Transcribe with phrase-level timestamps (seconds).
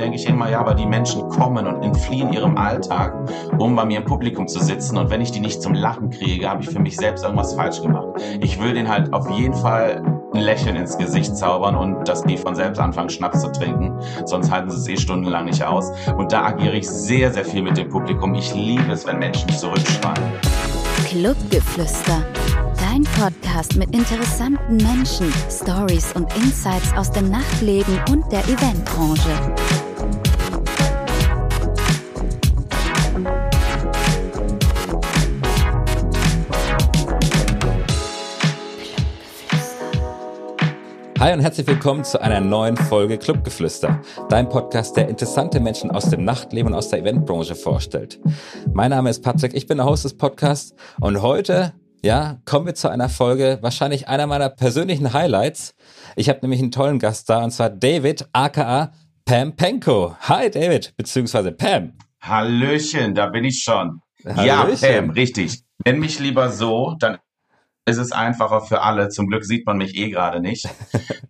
[0.00, 3.14] denke ich immer, ja, aber die Menschen kommen und entfliehen ihrem Alltag,
[3.58, 4.96] um bei mir im Publikum zu sitzen.
[4.96, 7.82] Und wenn ich die nicht zum Lachen kriege, habe ich für mich selbst irgendwas falsch
[7.82, 8.08] gemacht.
[8.40, 10.02] Ich will denen halt auf jeden Fall
[10.32, 13.92] ein Lächeln ins Gesicht zaubern und dass die von selbst anfangen, Schnaps zu trinken.
[14.24, 15.92] Sonst halten sie es eh stundenlang nicht aus.
[16.16, 18.34] Und da agiere ich sehr, sehr viel mit dem Publikum.
[18.34, 20.32] Ich liebe es, wenn Menschen zurückschreien.
[21.06, 22.24] Clubgeflüster.
[22.78, 29.79] Dein Podcast mit interessanten Menschen, Stories und Insights aus dem Nachtleben und der Eventbranche.
[41.20, 46.08] Hi und herzlich willkommen zu einer neuen Folge Clubgeflüster, dein Podcast, der interessante Menschen aus
[46.08, 48.18] dem Nachtleben und aus der Eventbranche vorstellt.
[48.72, 52.74] Mein Name ist Patrick, ich bin der Host des Podcasts und heute, ja, kommen wir
[52.74, 55.74] zu einer Folge, wahrscheinlich einer meiner persönlichen Highlights.
[56.16, 58.90] Ich habe nämlich einen tollen Gast da und zwar David, aka
[59.26, 60.16] Pam Penko.
[60.20, 61.98] Hi David, beziehungsweise Pam.
[62.22, 64.00] Hallöchen, da bin ich schon.
[64.24, 64.46] Hallöchen.
[64.46, 65.64] Ja, Pam, richtig.
[65.84, 67.18] Nenn mich lieber so, dann
[67.90, 69.08] ist es einfacher für alle.
[69.08, 70.68] Zum Glück sieht man mich eh gerade nicht.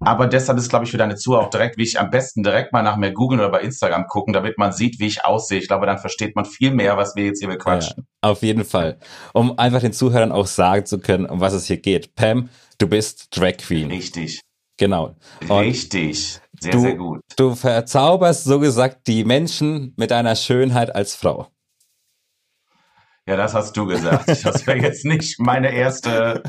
[0.01, 2.73] Aber deshalb ist, glaube ich, für deine Zuhörer auch direkt, wie ich am besten direkt
[2.73, 5.59] mal nach mir googeln oder bei Instagram gucken, damit man sieht, wie ich aussehe.
[5.59, 8.07] Ich glaube, dann versteht man viel mehr, was wir jetzt hier bequatschen.
[8.23, 8.99] Ja, auf jeden Fall.
[9.33, 12.15] Um einfach den Zuhörern auch sagen zu können, um was es hier geht.
[12.15, 13.89] Pam, du bist Drag Queen.
[13.89, 14.41] Richtig.
[14.77, 15.17] Genau.
[15.43, 16.41] Und Richtig.
[16.59, 17.21] Sehr, du, sehr gut.
[17.37, 21.49] Du verzauberst so gesagt die Menschen mit deiner Schönheit als Frau.
[23.27, 24.29] Ja, das hast du gesagt.
[24.45, 26.43] Das wäre jetzt nicht meine erste,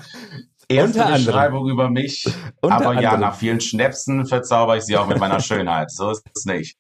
[0.68, 2.26] erste Beschreibung über mich.
[2.62, 5.92] Unter Aber ja, nach vielen Schnäpsen verzauber ich sie auch mit meiner Schönheit.
[5.92, 6.78] So ist es nicht.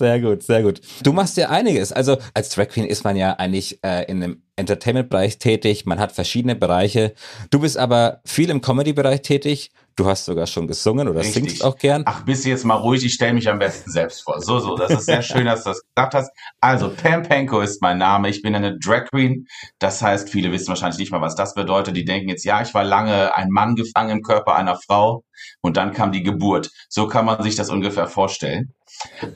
[0.00, 0.80] Sehr gut, sehr gut.
[1.02, 1.92] Du machst ja einiges.
[1.92, 5.84] Also als Drag Queen ist man ja eigentlich äh, in einem Entertainment-Bereich tätig.
[5.84, 7.12] Man hat verschiedene Bereiche.
[7.50, 9.72] Du bist aber viel im Comedy-Bereich tätig.
[9.96, 11.34] Du hast sogar schon gesungen oder Richtig.
[11.34, 12.04] singst auch gern.
[12.06, 14.40] Ach, bist du jetzt mal ruhig, ich stelle mich am besten selbst vor.
[14.40, 16.30] So, so, das ist sehr schön, dass du das gesagt hast.
[16.62, 18.30] Also, Pam Penko ist mein Name.
[18.30, 19.48] Ich bin eine Drag Queen.
[19.80, 21.94] Das heißt, viele wissen wahrscheinlich nicht mal, was das bedeutet.
[21.94, 25.24] Die denken jetzt, ja, ich war lange ein Mann gefangen im Körper einer Frau
[25.60, 26.70] und dann kam die Geburt.
[26.88, 28.72] So kann man sich das ungefähr vorstellen.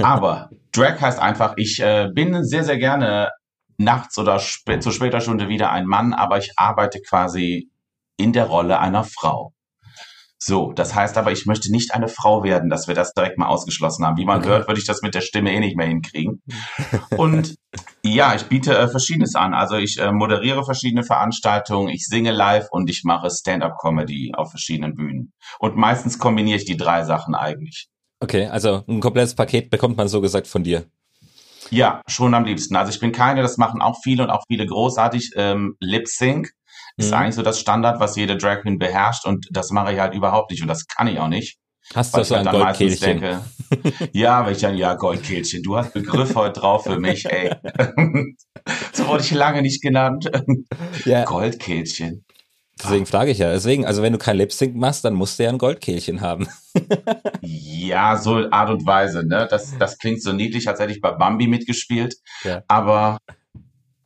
[0.02, 3.30] Aber Drag heißt einfach, ich äh, bin sehr, sehr gerne
[3.78, 7.70] nachts oder sp zu später Stunde wieder ein Mann, aber ich arbeite quasi
[8.16, 9.52] in der Rolle einer Frau.
[10.46, 13.46] So, das heißt aber, ich möchte nicht eine Frau werden, dass wir das direkt mal
[13.46, 14.18] ausgeschlossen haben.
[14.18, 14.48] Wie man okay.
[14.48, 16.42] hört, würde ich das mit der Stimme eh nicht mehr hinkriegen.
[17.16, 17.54] Und
[18.04, 19.54] ja, ich biete äh, Verschiedenes an.
[19.54, 24.94] Also ich äh, moderiere verschiedene Veranstaltungen, ich singe live und ich mache Stand-up-Comedy auf verschiedenen
[24.94, 25.32] Bühnen.
[25.60, 27.88] Und meistens kombiniere ich die drei Sachen eigentlich.
[28.24, 30.86] Okay, also ein komplettes Paket bekommt man so gesagt von dir.
[31.68, 32.74] Ja, schon am liebsten.
[32.74, 36.48] Also ich bin keine, das machen auch viele und auch viele großartig, ähm, Lip Sync.
[36.96, 37.18] Ist mhm.
[37.18, 40.50] eigentlich so das Standard, was jede Drag Queen beherrscht und das mache ich halt überhaupt
[40.50, 41.58] nicht und das kann ich auch nicht.
[41.94, 43.20] Hast du so ein Goldkehlchen?
[43.20, 43.40] Denke,
[44.12, 47.54] ja, weil ich dann, ja, Goldkehlchen, du hast Begriff heute drauf für mich, ey.
[48.94, 50.30] so wurde ich lange nicht genannt.
[51.04, 51.24] Ja.
[51.24, 52.24] Goldkehlchen.
[52.82, 53.52] Deswegen frage ich ja.
[53.52, 56.48] Deswegen, also wenn du kein Lip Sync machst, dann musst du ja ein Goldkehlchen haben.
[57.40, 59.46] ja, so Art und Weise, ne?
[59.48, 62.16] Das, das klingt so niedlich, als hätte ich bei Bambi mitgespielt.
[62.42, 62.62] Ja.
[62.66, 63.18] Aber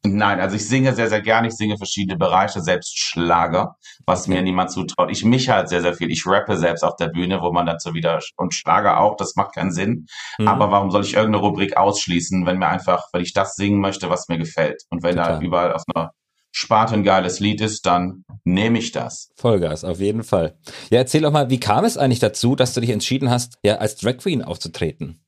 [0.05, 1.49] Nein, also ich singe sehr, sehr gerne.
[1.49, 5.11] Ich singe verschiedene Bereiche, selbst Schlager, was mir niemand zutraut.
[5.11, 6.11] Ich mich halt sehr, sehr viel.
[6.11, 9.55] Ich rappe selbst auf der Bühne, wo man dazu wieder, und Schlager auch, das macht
[9.55, 10.07] keinen Sinn.
[10.39, 10.49] Mhm.
[10.49, 14.09] Aber warum soll ich irgendeine Rubrik ausschließen, wenn mir einfach, wenn ich das singen möchte,
[14.09, 14.83] was mir gefällt?
[14.91, 15.35] Und wenn Total.
[15.35, 16.13] da überall auf einer
[16.53, 19.31] Sparte ein geiles Lied ist, dann nehme ich das.
[19.37, 20.57] Vollgas, auf jeden Fall.
[20.91, 23.77] Ja, erzähl doch mal, wie kam es eigentlich dazu, dass du dich entschieden hast, ja,
[23.77, 25.21] als Drag Queen aufzutreten?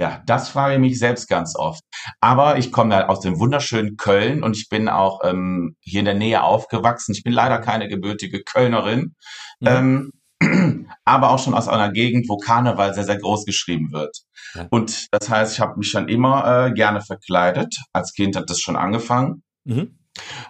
[0.00, 1.82] Ja, das frage ich mich selbst ganz oft.
[2.20, 6.04] Aber ich komme ja aus dem wunderschönen Köln und ich bin auch ähm, hier in
[6.04, 7.12] der Nähe aufgewachsen.
[7.12, 9.16] Ich bin leider keine gebürtige Kölnerin,
[9.58, 10.12] mhm.
[10.40, 14.16] ähm, aber auch schon aus einer Gegend, wo Karneval sehr, sehr groß geschrieben wird.
[14.54, 14.68] Ja.
[14.70, 17.76] Und das heißt, ich habe mich schon immer äh, gerne verkleidet.
[17.92, 19.42] Als Kind hat das schon angefangen.
[19.64, 19.97] Mhm.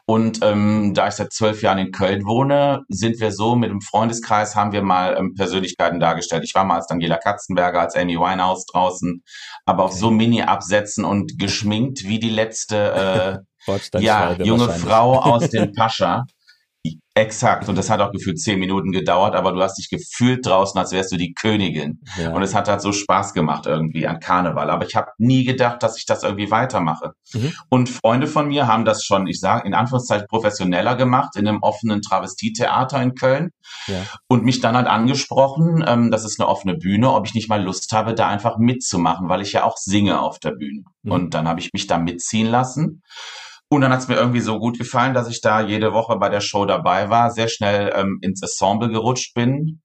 [0.07, 3.81] Und ähm, da ich seit zwölf Jahren in Köln wohne, sind wir so mit dem
[3.81, 6.45] Freundeskreis, haben wir mal ähm, Persönlichkeiten dargestellt.
[6.45, 9.23] Ich war mal als Daniela Katzenberger, als Amy Winehouse draußen,
[9.67, 15.73] aber auf so Mini-Absätzen und geschminkt wie die letzte äh, ja, junge Frau aus dem
[15.73, 16.25] Pascha.
[17.19, 17.69] Exakt.
[17.69, 20.93] Und das hat auch gefühlt zehn Minuten gedauert, aber du hast dich gefühlt draußen, als
[20.93, 22.01] wärst du die Königin.
[22.17, 22.31] Ja.
[22.33, 24.71] Und es hat halt so Spaß gemacht irgendwie an Karneval.
[24.71, 27.15] Aber ich habe nie gedacht, dass ich das irgendwie weitermache.
[27.33, 27.53] Mhm.
[27.71, 31.63] Und Freunde von mir haben das schon, ich sage in Anführungszeichen professioneller gemacht, in einem
[31.63, 33.51] offenen Travestietheater in Köln.
[33.89, 34.05] Ja.
[34.29, 37.63] Und mich dann halt angesprochen, ähm, das ist eine offene Bühne, ob ich nicht mal
[37.63, 40.85] Lust habe, da einfach mitzumachen, weil ich ja auch singe auf der Bühne.
[41.03, 41.11] Mhm.
[41.11, 43.03] Und dann habe ich mich da mitziehen lassen.
[43.71, 46.29] Und dann hat es mir irgendwie so gut gefallen, dass ich da jede Woche bei
[46.31, 49.83] der Show dabei war, sehr schnell ähm, ins Ensemble gerutscht bin.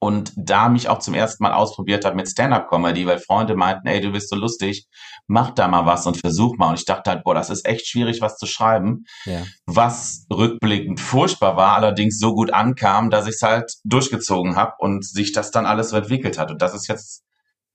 [0.00, 4.00] und da mich auch zum ersten Mal ausprobiert habe mit Stand-up-Comedy, weil Freunde meinten, ey,
[4.00, 4.86] du bist so lustig,
[5.26, 6.70] mach da mal was und versuch mal.
[6.70, 9.44] Und ich dachte halt, boah, das ist echt schwierig, was zu schreiben, ja.
[9.66, 15.04] was rückblickend furchtbar war, allerdings so gut ankam, dass ich es halt durchgezogen habe und
[15.04, 16.50] sich das dann alles so entwickelt hat.
[16.50, 17.22] Und das ist jetzt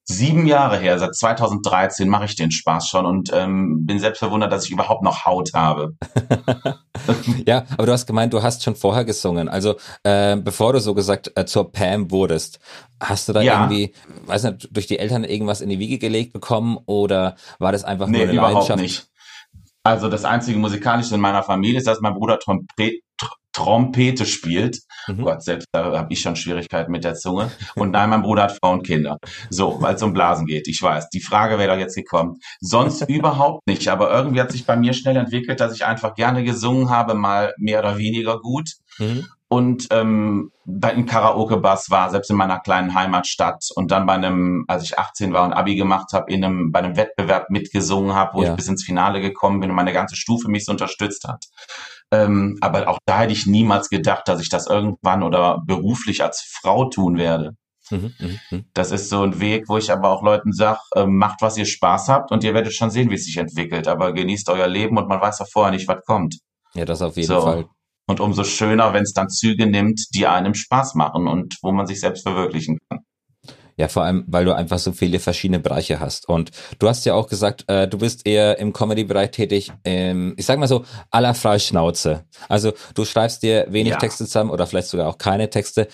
[0.06, 4.52] sieben Jahre her, seit 2013 mache ich den Spaß schon und ähm, bin selbst verwundert,
[4.52, 5.96] dass ich überhaupt noch Haut habe.
[7.48, 9.50] ja, aber du hast gemeint, du hast schon vorher gesungen.
[9.50, 12.60] Also äh, bevor du so gesagt äh, zur Pam wurdest,
[13.00, 13.62] hast du da ja.
[13.62, 13.94] irgendwie,
[14.26, 18.08] weiß nicht, durch die Eltern irgendwas in die Wiege gelegt bekommen oder war das einfach
[18.08, 18.82] nee, nur eine überhaupt Leidenschaft?
[18.82, 19.08] Nicht.
[19.86, 23.04] Also das einzige musikalische in meiner Familie ist, dass mein Bruder Trompet,
[23.54, 24.80] Trompete spielt.
[25.08, 25.24] Mhm.
[25.24, 27.52] Gott, selbst da habe ich schon Schwierigkeiten mit der Zunge.
[27.76, 29.18] Und nein, mein Bruder hat Frauen und Kinder.
[29.50, 30.68] So, weil es um Blasen geht.
[30.68, 32.40] Ich weiß, die Frage wäre doch jetzt gekommen.
[32.60, 33.88] Sonst überhaupt nicht.
[33.88, 37.54] Aber irgendwie hat sich bei mir schnell entwickelt, dass ich einfach gerne gesungen habe, mal
[37.58, 38.72] mehr oder weniger gut.
[38.98, 39.26] Mhm.
[39.54, 43.70] Und ähm, bei einem Karaoke-Bass war, selbst in meiner kleinen Heimatstadt.
[43.76, 46.80] Und dann bei einem, als ich 18 war und Abi gemacht habe, in einem, bei
[46.80, 48.50] einem Wettbewerb mitgesungen habe, wo ja.
[48.50, 51.46] ich bis ins Finale gekommen bin und meine ganze Stufe mich so unterstützt hat.
[52.14, 56.44] Ähm, aber auch da hätte ich niemals gedacht, dass ich das irgendwann oder beruflich als
[56.62, 57.56] Frau tun werde.
[57.90, 58.60] Mhm, mh, mh.
[58.74, 61.66] Das ist so ein Weg, wo ich aber auch Leuten sage, äh, macht, was ihr
[61.66, 63.88] Spaß habt und ihr werdet schon sehen, wie es sich entwickelt.
[63.88, 66.38] Aber genießt euer Leben und man weiß ja vorher nicht, was kommt.
[66.76, 67.42] Ja, das auf jeden so.
[67.42, 67.66] Fall.
[68.06, 71.88] Und umso schöner, wenn es dann Züge nimmt, die einem Spaß machen und wo man
[71.88, 73.00] sich selbst verwirklichen kann.
[73.78, 76.28] Ja, vor allem, weil du einfach so viele verschiedene Bereiche hast.
[76.30, 80.46] Und du hast ja auch gesagt, äh, du bist eher im Comedy-Bereich tätig, ähm, ich
[80.46, 82.26] sag mal so, aller Freischnauze.
[82.50, 83.98] Also du schreibst dir wenig ja.
[83.98, 85.88] Texte zusammen oder vielleicht sogar auch keine Texte.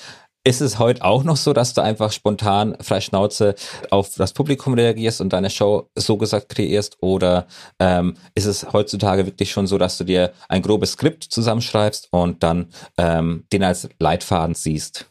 [0.46, 3.56] Ist es heute auch noch so, dass du einfach spontan Freischnauze
[3.92, 6.98] auf das Publikum reagierst und deine Show so gesagt kreierst?
[7.02, 7.46] Oder
[7.78, 12.42] ähm, ist es heutzutage wirklich schon so, dass du dir ein grobes Skript zusammenschreibst und
[12.42, 12.68] dann
[12.98, 15.09] ähm, den als Leitfaden siehst?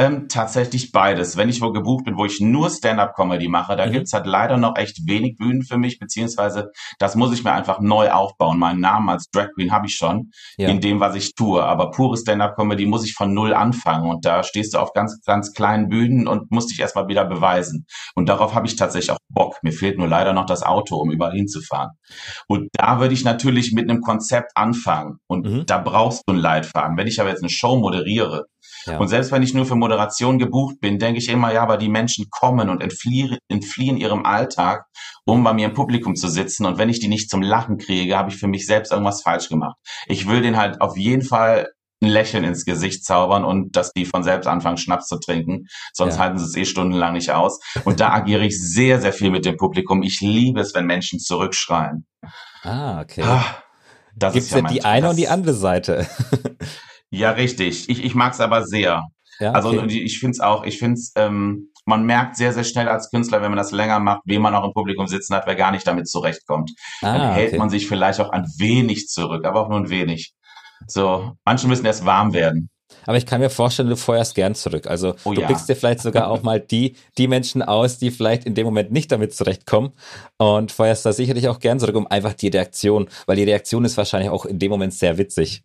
[0.00, 1.36] Ähm, tatsächlich beides.
[1.36, 3.92] Wenn ich wo gebucht bin, wo ich nur Stand-up-Comedy mache, da mhm.
[3.92, 7.80] gibt's halt leider noch echt wenig Bühnen für mich, beziehungsweise das muss ich mir einfach
[7.80, 8.60] neu aufbauen.
[8.60, 10.68] Meinen Namen als Drag Queen habe ich schon ja.
[10.68, 11.64] in dem, was ich tue.
[11.64, 14.08] Aber pure Stand-up-Comedy muss ich von null anfangen.
[14.08, 17.84] Und da stehst du auf ganz, ganz kleinen Bühnen und musst dich erstmal wieder beweisen.
[18.14, 19.56] Und darauf habe ich tatsächlich auch Bock.
[19.62, 21.90] Mir fehlt nur leider noch das Auto, um überall hinzufahren.
[22.46, 25.18] Und da würde ich natürlich mit einem Konzept anfangen.
[25.26, 25.66] Und mhm.
[25.66, 26.96] da brauchst du einen Leitfaden.
[26.96, 28.46] Wenn ich aber jetzt eine Show moderiere,
[28.88, 28.98] ja.
[28.98, 31.88] Und selbst wenn ich nur für Moderation gebucht bin, denke ich immer, ja, aber die
[31.88, 34.84] Menschen kommen und entfliehen, entfliehen ihrem Alltag,
[35.24, 36.66] um bei mir im Publikum zu sitzen.
[36.66, 39.48] Und wenn ich die nicht zum Lachen kriege, habe ich für mich selbst irgendwas falsch
[39.48, 39.76] gemacht.
[40.06, 41.68] Ich will den halt auf jeden Fall
[42.00, 45.66] ein Lächeln ins Gesicht zaubern und dass die von selbst anfangen, Schnaps zu trinken.
[45.92, 46.22] Sonst ja.
[46.22, 47.58] halten sie es eh stundenlang nicht aus.
[47.84, 50.02] Und da agiere ich sehr, sehr viel mit dem Publikum.
[50.02, 52.06] Ich liebe es, wenn Menschen zurückschreien.
[52.62, 53.22] Ah, okay.
[53.22, 53.44] Ah,
[54.14, 56.06] das Gibt's ja, ja die eine und die andere Seite?
[57.10, 57.88] Ja, richtig.
[57.88, 59.04] Ich, ich mag es aber sehr.
[59.40, 59.80] Ja, also okay.
[59.80, 63.10] Also ich finde es auch, ich finde es, ähm, man merkt sehr, sehr schnell als
[63.10, 65.70] Künstler, wenn man das länger macht, wen man auch im Publikum sitzen hat, wer gar
[65.70, 66.72] nicht damit zurechtkommt.
[67.00, 67.58] Ah, Dann hält okay.
[67.58, 70.34] man sich vielleicht auch ein wenig zurück, aber auch nur ein wenig.
[70.86, 72.68] So, manche müssen erst warm werden.
[73.06, 74.86] Aber ich kann mir vorstellen, du feuerst gern zurück.
[74.86, 75.46] Also oh, du ja.
[75.46, 78.92] pickst dir vielleicht sogar auch mal die, die Menschen aus, die vielleicht in dem Moment
[78.92, 79.92] nicht damit zurechtkommen
[80.36, 83.96] und feuerst da sicherlich auch gern zurück, um einfach die Reaktion, weil die Reaktion ist
[83.96, 85.62] wahrscheinlich auch in dem Moment sehr witzig.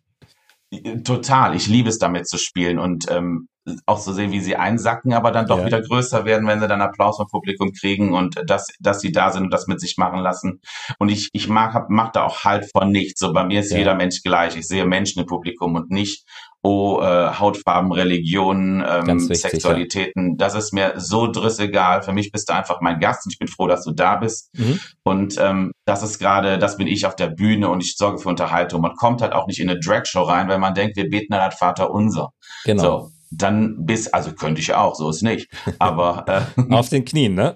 [1.04, 1.54] Total.
[1.54, 3.48] Ich liebe es damit zu spielen und ähm,
[3.86, 5.66] auch so sehen, wie sie einsacken, aber dann doch ja.
[5.66, 9.30] wieder größer werden, wenn sie dann Applaus vom Publikum kriegen und dass, dass sie da
[9.30, 10.60] sind und das mit sich machen lassen.
[10.98, 13.20] Und ich, ich mag, hab, mach da auch halt von nichts.
[13.20, 13.78] So bei mir ist ja.
[13.78, 14.56] jeder Mensch gleich.
[14.56, 16.26] Ich sehe Menschen im Publikum und nicht,
[16.62, 20.30] oh, äh, Hautfarben, Religionen, ähm, wichtig, Sexualitäten.
[20.30, 20.36] Ja.
[20.38, 22.02] Das ist mir so drissegal.
[22.02, 24.50] Für mich bist du einfach mein Gast und ich bin froh, dass du da bist.
[24.58, 24.80] Mhm.
[25.04, 28.28] Und ähm, das ist gerade, das bin ich auf der Bühne und ich sorge für
[28.28, 28.82] Unterhaltung.
[28.82, 31.54] Man kommt halt auch nicht in eine Dragshow rein, weil man denkt, wir beten halt
[31.54, 32.30] Vater unser.
[32.64, 32.82] Genau.
[32.82, 35.48] So dann bis, also könnte ich auch, so ist nicht.
[35.78, 36.24] Aber
[36.56, 37.54] äh, auf den Knien, ne?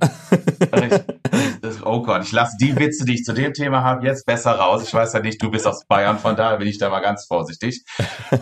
[1.84, 4.82] oh Gott, ich lasse die Witze, die ich zu dem Thema habe, jetzt besser raus.
[4.84, 7.26] Ich weiß ja nicht, du bist aus Bayern, von daher bin ich da mal ganz
[7.26, 7.82] vorsichtig.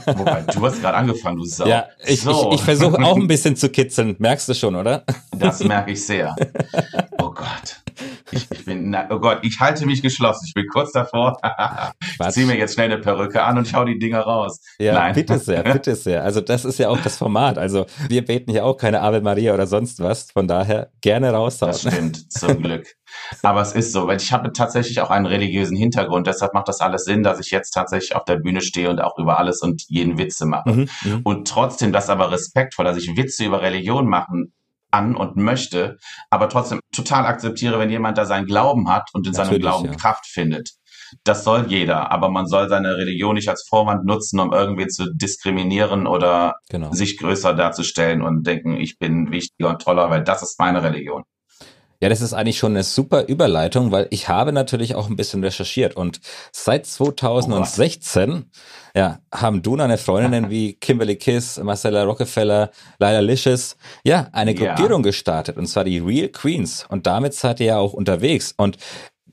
[0.07, 1.67] Wobei, du hast gerade angefangen, du Sau.
[1.67, 2.51] Ja, ich, so.
[2.51, 5.05] ich, ich versuche auch ein bisschen zu kitzeln, merkst du schon, oder?
[5.37, 6.35] Das merke ich sehr.
[7.19, 7.86] Oh Gott.
[8.31, 10.45] Ich, ich bin, na, oh Gott, ich halte mich geschlossen.
[10.47, 11.39] Ich bin kurz davor.
[12.03, 14.61] ich ziehe mir jetzt schnell eine Perücke an und schau die Dinger raus.
[14.79, 15.15] Ja, Nein.
[15.15, 16.25] bitte sehr, bitte sehr.
[16.25, 17.59] Also das ist ja auch das Format.
[17.59, 20.31] Also wir beten ja auch keine Ave Maria oder sonst was.
[20.33, 21.73] Von daher gerne raushauen.
[21.73, 22.87] Das stimmt, zum Glück.
[23.43, 26.27] Aber es ist so, weil ich habe tatsächlich auch einen religiösen Hintergrund.
[26.27, 29.17] Deshalb macht das alles Sinn, dass ich jetzt tatsächlich auf der Bühne stehe und auch
[29.19, 30.71] über alles und jeden Witze mache.
[30.71, 31.21] Mhm, mhm.
[31.25, 34.53] und trotzdem das aber respektvoll, dass ich Witze über Religion machen
[34.91, 35.99] an und möchte,
[36.31, 39.87] aber trotzdem total akzeptiere, wenn jemand da seinen Glauben hat und in Natürlich, seinem Glauben
[39.87, 39.95] ja.
[39.95, 40.71] Kraft findet.
[41.23, 45.13] Das soll jeder, aber man soll seine Religion nicht als Vorwand nutzen, um irgendwie zu
[45.15, 46.93] diskriminieren oder genau.
[46.93, 51.23] sich größer darzustellen und denken, ich bin wichtiger und toller, weil das ist meine Religion.
[52.01, 55.43] Ja, das ist eigentlich schon eine super Überleitung, weil ich habe natürlich auch ein bisschen
[55.43, 56.21] recherchiert und
[56.53, 58.59] seit 2016 oh
[58.97, 64.55] ja, haben du und deine Freundinnen wie Kimberly Kiss, Marcella Rockefeller, Lila Licious, ja, eine
[64.55, 65.11] Gruppierung ja.
[65.11, 68.77] gestartet und zwar die Real Queens und damit seid ihr ja auch unterwegs und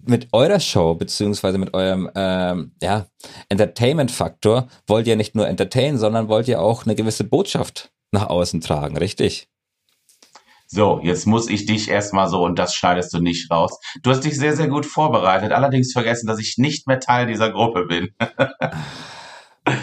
[0.06, 3.08] mit eurer Show beziehungsweise mit eurem ähm, ja,
[3.50, 8.62] Entertainment-Faktor wollt ihr nicht nur entertainen, sondern wollt ihr auch eine gewisse Botschaft nach außen
[8.62, 9.48] tragen, richtig?
[10.74, 13.78] So, jetzt muss ich dich erstmal so, und das schneidest du nicht raus.
[14.02, 17.52] Du hast dich sehr, sehr gut vorbereitet, allerdings vergessen, dass ich nicht mehr Teil dieser
[17.52, 18.10] Gruppe bin.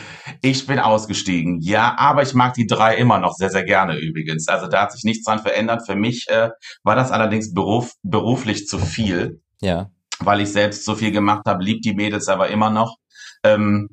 [0.42, 4.48] ich bin ausgestiegen, ja, aber ich mag die drei immer noch sehr, sehr gerne übrigens.
[4.48, 5.86] Also da hat sich nichts dran verändert.
[5.86, 6.50] Für mich äh,
[6.82, 9.40] war das allerdings beruf, beruflich zu viel.
[9.60, 9.92] Ja.
[10.18, 12.96] Weil ich selbst so viel gemacht habe, liebt die Mädels aber immer noch.
[13.44, 13.90] Ähm,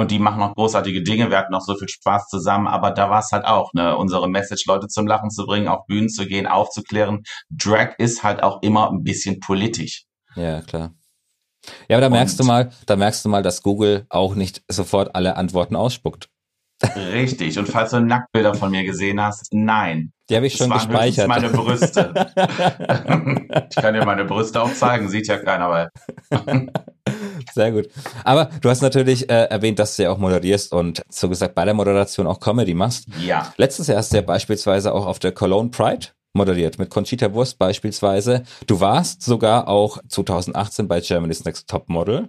[0.00, 1.30] und die machen auch großartige Dinge.
[1.30, 4.28] Wir hatten auch so viel Spaß zusammen, aber da war es halt auch, ne, unsere
[4.28, 7.22] Message, Leute zum Lachen zu bringen, auf Bühnen zu gehen, aufzuklären.
[7.50, 10.04] Drag ist halt auch immer ein bisschen politisch.
[10.34, 10.92] Ja, klar.
[11.88, 14.62] Ja, aber da merkst und, du mal, da merkst du mal, dass Google auch nicht
[14.68, 16.28] sofort alle Antworten ausspuckt.
[17.12, 17.58] Richtig.
[17.58, 20.12] Und falls du Nacktbilder von mir gesehen hast, nein.
[20.30, 21.26] Die habe ich schon das gespeichert.
[21.26, 22.12] meine Brüste.
[23.70, 25.90] ich kann dir meine Brüste auch zeigen, sieht ja keiner, weil.
[27.54, 27.88] Sehr gut.
[28.24, 31.64] Aber du hast natürlich äh, erwähnt, dass du ja auch moderierst und so gesagt bei
[31.64, 33.06] der Moderation auch Comedy machst.
[33.24, 33.52] Ja.
[33.56, 37.58] Letztes Jahr hast du ja beispielsweise auch auf der Cologne Pride moderiert, mit Conchita Wurst
[37.58, 38.44] beispielsweise.
[38.66, 42.28] Du warst sogar auch 2018 bei Germany's Next Top Model,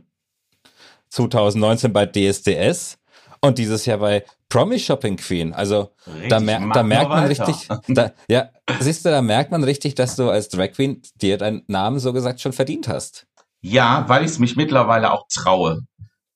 [1.10, 2.98] 2019 bei DSDS
[3.42, 5.54] und dieses Jahr bei Promise Shopping Queen.
[5.54, 7.48] Also richtig, da, mer da merkt man weiter.
[7.48, 8.50] richtig, da, ja,
[8.80, 12.12] siehst du, da merkt man richtig, dass du als Drag Queen dir deinen Namen so
[12.14, 13.28] gesagt schon verdient hast.
[13.62, 15.80] Ja, weil ich es mich mittlerweile auch traue,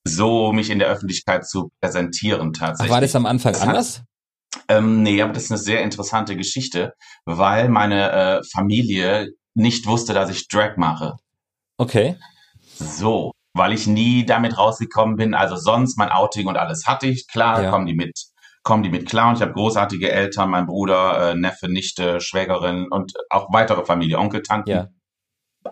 [0.05, 2.91] so mich in der Öffentlichkeit zu präsentieren tatsächlich.
[2.91, 3.99] Ach, war das am Anfang das anders?
[3.99, 4.05] Hat,
[4.67, 6.93] ähm, nee, aber das ist eine sehr interessante Geschichte,
[7.25, 11.15] weil meine äh, Familie nicht wusste, dass ich Drag mache.
[11.77, 12.17] Okay.
[12.75, 15.33] So, weil ich nie damit rausgekommen bin.
[15.33, 17.27] Also sonst mein Outing und alles hatte ich.
[17.27, 17.69] Klar, ja.
[17.69, 18.19] kommen die mit,
[18.63, 19.29] kommen die mit klar.
[19.29, 24.19] Und ich habe großartige Eltern, mein Bruder, äh, Neffe, Nichte, Schwägerin und auch weitere Familie,
[24.19, 24.69] Onkel, Tanten.
[24.69, 24.87] Ja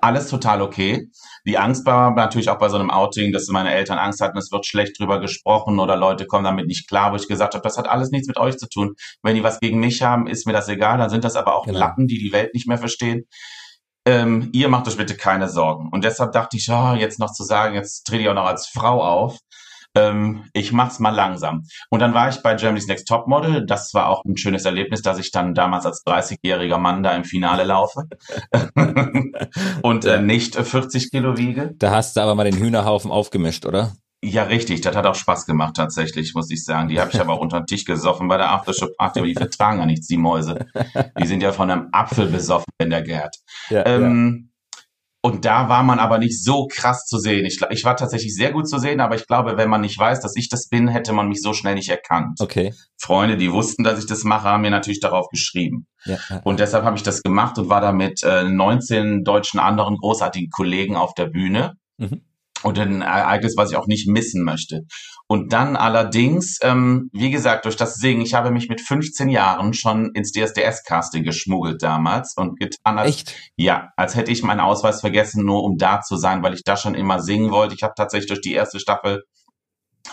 [0.02, 1.10] alles total okay.
[1.46, 4.52] Die Angst war natürlich auch bei so einem Outing, dass meine Eltern Angst hatten, es
[4.52, 7.78] wird schlecht drüber gesprochen oder Leute kommen damit nicht klar, wo ich gesagt habe, das
[7.78, 8.96] hat alles nichts mit euch zu tun.
[9.22, 10.98] Wenn die was gegen mich haben, ist mir das egal.
[10.98, 11.80] Dann sind das aber auch genau.
[11.80, 13.26] Lappen, die die Welt nicht mehr verstehen.
[14.06, 15.90] Ähm, ihr macht euch bitte keine Sorgen.
[15.92, 18.68] Und deshalb dachte ich, oh, jetzt noch zu sagen, jetzt trete ich auch noch als
[18.68, 19.38] Frau auf
[19.96, 21.64] ähm, ich mach's mal langsam.
[21.90, 23.66] Und dann war ich bei Germany's Next Top Model.
[23.66, 27.24] Das war auch ein schönes Erlebnis, dass ich dann damals als 30-jähriger Mann da im
[27.24, 28.04] Finale laufe
[29.84, 31.74] und äh, nicht 40 Kilo wiege.
[31.78, 33.94] Da hast du aber mal den Hühnerhaufen aufgemischt, oder?
[34.24, 34.82] Ja, richtig.
[34.82, 36.90] Das hat auch Spaß gemacht, tatsächlich, muss ich sagen.
[36.90, 39.34] Die habe ich aber auch unter den Tisch gesoffen bei der Aftershow Party, aber die
[39.34, 40.68] vertragen ja nichts, die Mäuse.
[41.20, 43.36] Die sind ja von einem Apfel besoffen, wenn der gärt.
[43.70, 44.51] Ja, ähm, ja.
[45.24, 47.46] Und da war man aber nicht so krass zu sehen.
[47.46, 50.20] Ich, ich war tatsächlich sehr gut zu sehen, aber ich glaube, wenn man nicht weiß,
[50.20, 52.40] dass ich das bin, hätte man mich so schnell nicht erkannt.
[52.40, 52.74] Okay.
[53.00, 55.86] Freunde, die wussten, dass ich das mache, haben mir natürlich darauf geschrieben.
[56.06, 56.18] Ja.
[56.44, 60.50] Und deshalb habe ich das gemacht und war da mit äh, 19 deutschen anderen großartigen
[60.50, 61.74] Kollegen auf der Bühne.
[61.98, 62.24] Mhm
[62.64, 64.82] und ein Ereignis, was ich auch nicht missen möchte.
[65.32, 69.74] Und dann allerdings, ähm, wie gesagt, durch das Singen, ich habe mich mit 15 Jahren
[69.74, 73.36] schon ins DSDS-Casting geschmuggelt damals und getan, als, Echt?
[73.56, 76.76] ja, als hätte ich meinen Ausweis vergessen, nur um da zu sein, weil ich da
[76.76, 77.74] schon immer singen wollte.
[77.74, 79.24] Ich habe tatsächlich durch die erste Staffel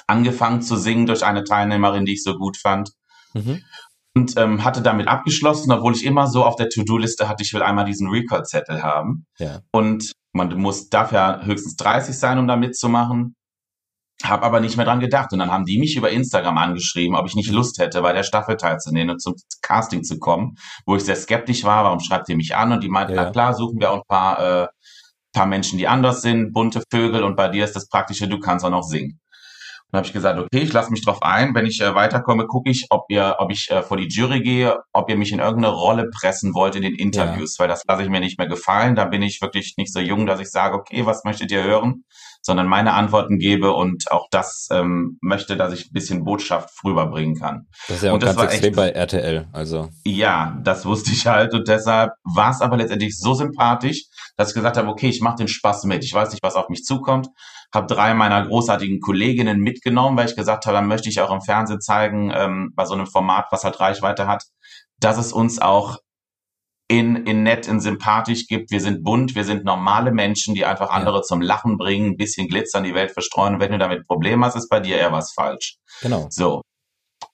[0.06, 2.92] angefangen zu singen durch eine Teilnehmerin, die ich so gut fand.
[3.34, 3.64] Mhm.
[4.14, 7.62] Und ähm, hatte damit abgeschlossen, obwohl ich immer so auf der To-Do-Liste hatte, ich will
[7.62, 9.26] einmal diesen Record-Zettel haben.
[9.38, 9.62] Ja.
[9.72, 13.34] Und man muss dafür höchstens 30 sein, um da mitzumachen.
[14.24, 15.32] Hab aber nicht mehr dran gedacht.
[15.32, 18.24] Und dann haben die mich über Instagram angeschrieben, ob ich nicht Lust hätte, bei der
[18.24, 20.56] Staffel teilzunehmen und zum Casting zu kommen,
[20.86, 22.72] wo ich sehr skeptisch war, warum schreibt ihr mich an?
[22.72, 23.24] Und die meinten, ja.
[23.24, 24.68] na klar, suchen wir auch ein paar, äh,
[25.32, 28.64] paar Menschen, die anders sind, bunte Vögel und bei dir ist das Praktische, du kannst
[28.64, 29.20] auch noch singen.
[29.90, 31.54] Dann habe ich gesagt, okay, ich lasse mich drauf ein.
[31.54, 34.76] Wenn ich äh, weiterkomme, gucke ich, ob ihr, ob ich äh, vor die Jury gehe,
[34.92, 37.62] ob ihr mich in irgendeine Rolle pressen wollt in den Interviews, ja.
[37.62, 38.96] weil das lasse ich mir nicht mehr gefallen.
[38.96, 42.04] Da bin ich wirklich nicht so jung, dass ich sage, okay, was möchtet ihr hören?
[42.40, 47.36] Sondern meine Antworten gebe und auch das ähm, möchte, dass ich ein bisschen Botschaft rüberbringen
[47.36, 47.66] kann.
[47.88, 49.90] Das ist ja auch ganz extrem echt, bei RTL, also.
[50.04, 54.04] Ja, das wusste ich halt und deshalb war es aber letztendlich so sympathisch,
[54.36, 56.04] dass ich gesagt habe, okay, ich mache den Spaß mit.
[56.04, 57.28] Ich weiß nicht, was auf mich zukommt
[57.72, 61.42] habe drei meiner großartigen Kolleginnen mitgenommen, weil ich gesagt habe, dann möchte ich auch im
[61.42, 64.44] Fernsehen zeigen, ähm, bei so einem Format, was halt Reichweite hat,
[65.00, 65.98] dass es uns auch
[66.88, 68.70] in, in nett, in sympathisch gibt.
[68.70, 71.22] Wir sind bunt, wir sind normale Menschen, die einfach andere ja.
[71.22, 73.54] zum Lachen bringen, ein bisschen Glitzer in die Welt verstreuen.
[73.54, 75.76] Und wenn du damit Probleme hast, ist bei dir eher was falsch.
[76.00, 76.26] Genau.
[76.30, 76.62] So.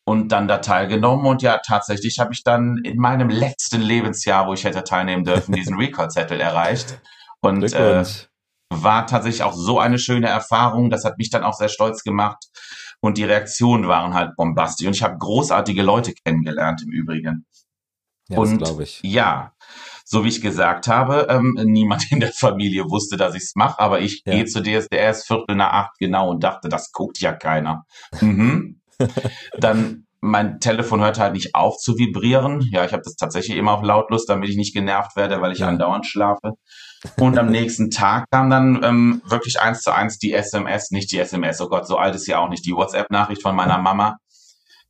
[0.05, 4.53] Und dann da teilgenommen und ja, tatsächlich habe ich dann in meinem letzten Lebensjahr, wo
[4.53, 7.01] ich hätte teilnehmen dürfen, diesen Recall-Zettel erreicht.
[7.41, 8.05] Und äh,
[8.71, 10.91] war tatsächlich auch so eine schöne Erfahrung.
[10.91, 12.45] Das hat mich dann auch sehr stolz gemacht.
[13.01, 14.87] Und die Reaktionen waren halt bombastisch.
[14.87, 17.47] Und ich habe großartige Leute kennengelernt im Übrigen.
[18.29, 19.01] Ja, und glaube ich.
[19.03, 19.53] Ja,
[20.05, 23.81] so wie ich gesagt habe, ähm, niemand in der Familie wusste, dass ich es mache,
[23.81, 24.35] aber ich ja.
[24.35, 27.85] gehe zu DSDS Viertel nach acht genau und dachte, das guckt ja keiner.
[28.21, 28.81] Mhm.
[29.59, 32.67] Dann mein Telefon hört halt nicht auf zu vibrieren.
[32.71, 35.59] Ja, ich habe das tatsächlich immer auf lautlos, damit ich nicht genervt werde, weil ich
[35.59, 35.69] ja.
[35.69, 36.53] andauernd schlafe.
[37.19, 41.19] Und am nächsten Tag kam dann ähm, wirklich eins zu eins die SMS, nicht die
[41.19, 44.17] SMS, oh Gott, so alt ist ja auch nicht, die WhatsApp-Nachricht von meiner Mama.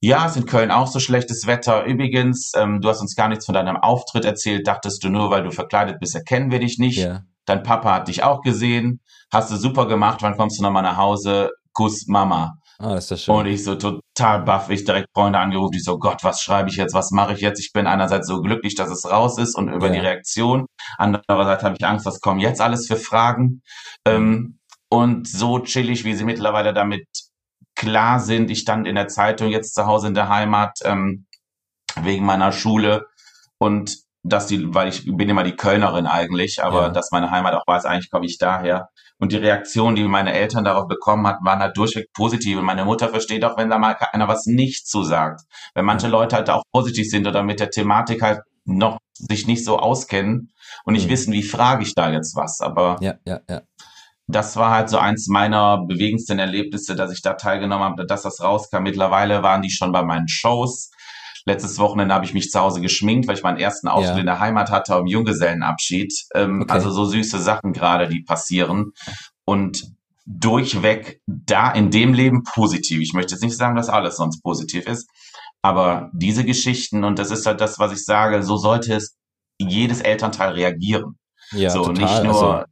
[0.05, 1.85] Ja, ist in Köln auch so schlechtes Wetter.
[1.85, 4.67] Übrigens, ähm, du hast uns gar nichts von deinem Auftritt erzählt.
[4.67, 6.99] Dachtest du nur, weil du verkleidet bist, erkennen wir dich nicht.
[6.99, 7.23] Ja.
[7.47, 9.01] Dein Papa hat dich auch gesehen.
[9.33, 10.19] Hast du super gemacht.
[10.21, 11.53] Wann kommst du nochmal nach Hause?
[11.73, 12.53] Kuss Mama.
[12.79, 13.35] Ah, ist das schön.
[13.35, 16.77] Und ich so total baff, ich direkt Freunde angerufen, ich so, Gott, was schreibe ich
[16.77, 17.59] jetzt, was mache ich jetzt?
[17.59, 19.93] Ich bin einerseits so glücklich, dass es raus ist und über ja.
[19.95, 20.67] die Reaktion.
[20.99, 23.63] Andererseits habe ich Angst, was kommen jetzt alles für Fragen.
[24.07, 24.59] Ähm,
[24.91, 27.07] und so chillig, wie sie mittlerweile damit
[27.75, 28.51] klar sind.
[28.51, 31.27] Ich stand in der Zeitung jetzt zu Hause in der Heimat ähm,
[32.01, 33.07] wegen meiner Schule
[33.59, 36.89] und dass die, weil ich bin immer die Kölnerin eigentlich, aber ja.
[36.89, 38.89] dass meine Heimat auch weiß, eigentlich komme ich daher.
[39.19, 42.59] Und die Reaktion, die meine Eltern darauf bekommen hatten, waren halt durchweg positiv.
[42.59, 45.43] Und meine Mutter versteht auch, wenn da mal einer was nicht zu sagt.
[45.75, 49.65] Wenn manche Leute halt auch positiv sind oder mit der Thematik halt noch sich nicht
[49.65, 50.53] so auskennen
[50.85, 51.11] und nicht mhm.
[51.13, 52.61] wissen, wie frage ich da jetzt was.
[52.61, 53.61] Aber ja, ja, ja
[54.27, 58.41] das war halt so eins meiner bewegendsten Erlebnisse, dass ich da teilgenommen habe, dass das
[58.41, 58.83] rauskam.
[58.83, 60.91] Mittlerweile waren die schon bei meinen Shows.
[61.47, 64.21] Letztes Wochenende habe ich mich zu Hause geschminkt, weil ich meinen ersten Ausflug ja.
[64.21, 66.13] in der Heimat hatte am Junggesellenabschied.
[66.35, 66.73] Ähm, okay.
[66.73, 68.93] Also so süße Sachen gerade, die passieren.
[69.45, 69.93] Und
[70.27, 73.01] durchweg da in dem Leben positiv.
[73.03, 75.07] Ich möchte jetzt nicht sagen, dass alles sonst positiv ist,
[75.61, 79.17] aber diese Geschichten, und das ist halt das, was ich sage, so sollte es
[79.59, 81.19] jedes Elternteil reagieren.
[81.53, 82.05] Ja, so total.
[82.05, 82.65] nicht nur also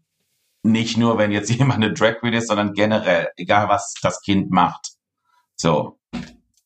[0.63, 4.51] nicht nur, wenn jetzt jemand eine Drag Queen ist, sondern generell, egal was das Kind
[4.51, 4.93] macht.
[5.57, 5.99] So.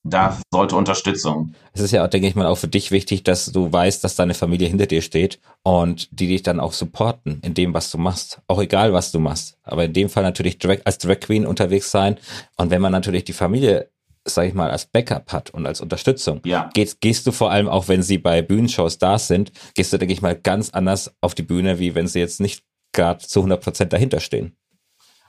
[0.09, 1.53] Da sollte Unterstützung.
[1.73, 4.15] Es ist ja, auch, denke ich mal, auch für dich wichtig, dass du weißt, dass
[4.15, 7.99] deine Familie hinter dir steht und die dich dann auch supporten in dem, was du
[7.99, 8.41] machst.
[8.47, 9.59] Auch egal, was du machst.
[9.65, 12.19] Aber in dem Fall natürlich als Drag Queen unterwegs sein.
[12.57, 13.91] Und wenn man natürlich die Familie
[14.29, 16.69] sag ich mal, als Backup hat und als Unterstützung, ja.
[16.75, 20.13] gehst, gehst du vor allem auch, wenn sie bei Bühnenshows da sind, gehst du, denke
[20.13, 22.65] ich mal, ganz anders auf die Bühne, wie wenn sie jetzt nicht
[22.97, 24.57] gerade zu 100 Prozent dahinter stehen.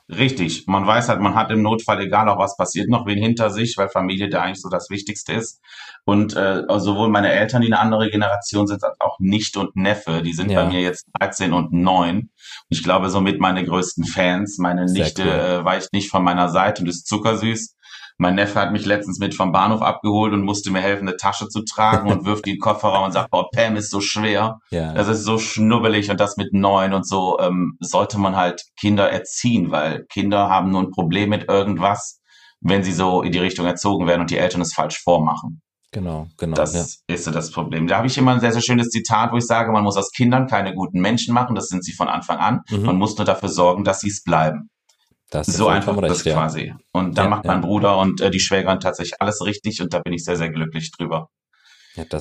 [0.10, 0.68] Richtig.
[0.68, 3.76] Man weiß halt, man hat im Notfall, egal auch was passiert, noch wen hinter sich,
[3.78, 5.62] weil Familie da eigentlich so das Wichtigste ist.
[6.06, 10.22] Und äh, sowohl meine Eltern, die eine andere Generation sind, als auch Nicht und Neffe,
[10.22, 10.64] die sind ja.
[10.64, 12.30] bei mir jetzt 13 und 9.
[12.70, 14.58] Ich glaube, somit meine größten Fans.
[14.60, 15.30] Meine Sehr Nichte cool.
[15.30, 17.76] äh, weicht nicht von meiner Seite und ist zuckersüß.
[18.20, 21.48] Mein Neffe hat mich letztens mit vom Bahnhof abgeholt und musste mir helfen, eine Tasche
[21.50, 24.60] zu tragen und wirft die in den Kofferraum und sagt, boah, Pam ist so schwer.
[24.72, 24.94] Ja.
[24.94, 29.12] Das ist so schnubbelig und das mit neun und so ähm, sollte man halt Kinder
[29.12, 32.20] erziehen, weil Kinder haben nur ein Problem mit irgendwas,
[32.60, 35.62] wenn sie so in die Richtung erzogen werden und die Eltern es falsch vormachen.
[35.92, 36.56] Genau, genau.
[36.56, 37.14] Das ja.
[37.14, 37.88] ist so das Problem.
[37.88, 40.12] Da habe ich immer ein sehr, sehr schönes Zitat, wo ich sage, man muss aus
[40.12, 42.62] Kindern keine guten Menschen machen, das sind sie von Anfang an.
[42.70, 42.84] Mhm.
[42.84, 44.70] Man muss nur dafür sorgen, dass sie es bleiben.
[45.30, 46.34] Das so einfach recht, das ja.
[46.34, 46.74] quasi.
[46.94, 47.68] Und da ja, macht mein ja.
[47.68, 50.92] Bruder und äh, die Schwägerin tatsächlich alles richtig und da bin ich sehr, sehr glücklich
[50.92, 51.30] drüber.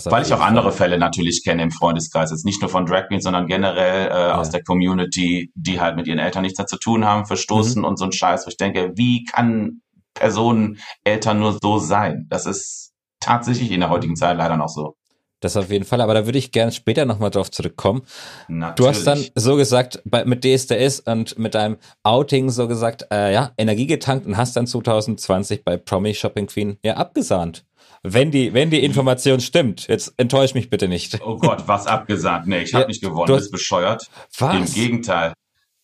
[0.06, 3.24] Weil ich auch andere Fälle natürlich kenne im Freundeskreis, jetzt nicht nur von Drag Queens,
[3.24, 7.04] sondern generell äh, aus der Community, die halt mit ihren Eltern nichts mehr zu tun
[7.04, 7.84] haben, verstoßen mhm.
[7.84, 9.82] und so ein Scheiß, wo ich denke, wie kann
[10.14, 12.26] Personen Eltern nur so sein?
[12.30, 14.96] Das ist tatsächlich in der heutigen Zeit leider noch so.
[15.40, 18.03] Das auf jeden Fall, aber da würde ich gerne später nochmal drauf zurückkommen.
[18.49, 18.77] Natürlich.
[18.77, 23.33] Du hast dann so gesagt, bei, mit DSDS und mit deinem Outing so gesagt, äh,
[23.35, 27.64] ja, Energie getankt und hast dann 2020 bei Promi Shopping Queen ja abgesahnt.
[28.03, 31.20] Wenn die, wenn die Information stimmt, jetzt enttäusch mich bitte nicht.
[31.22, 32.46] Oh Gott, was abgesahnt?
[32.46, 34.09] Nee, ich habe ja, nicht gewonnen, du hast, bist bescheuert.
[34.38, 34.55] Was?
[34.55, 35.33] Im Gegenteil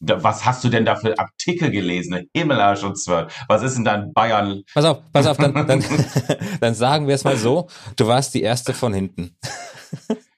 [0.03, 2.29] was hast du denn da für Artikel gelesen?
[2.35, 3.33] Himmelarsch und Zwölf.
[3.49, 4.62] Was ist denn dann Bayern?
[4.75, 5.85] Pass auf, pass auf, dann, dann,
[6.61, 7.69] dann sagen wir es mal so.
[7.97, 9.37] Du warst die erste von hinten.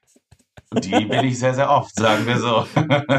[0.81, 2.67] Die bin ich sehr, sehr oft, sagen wir so.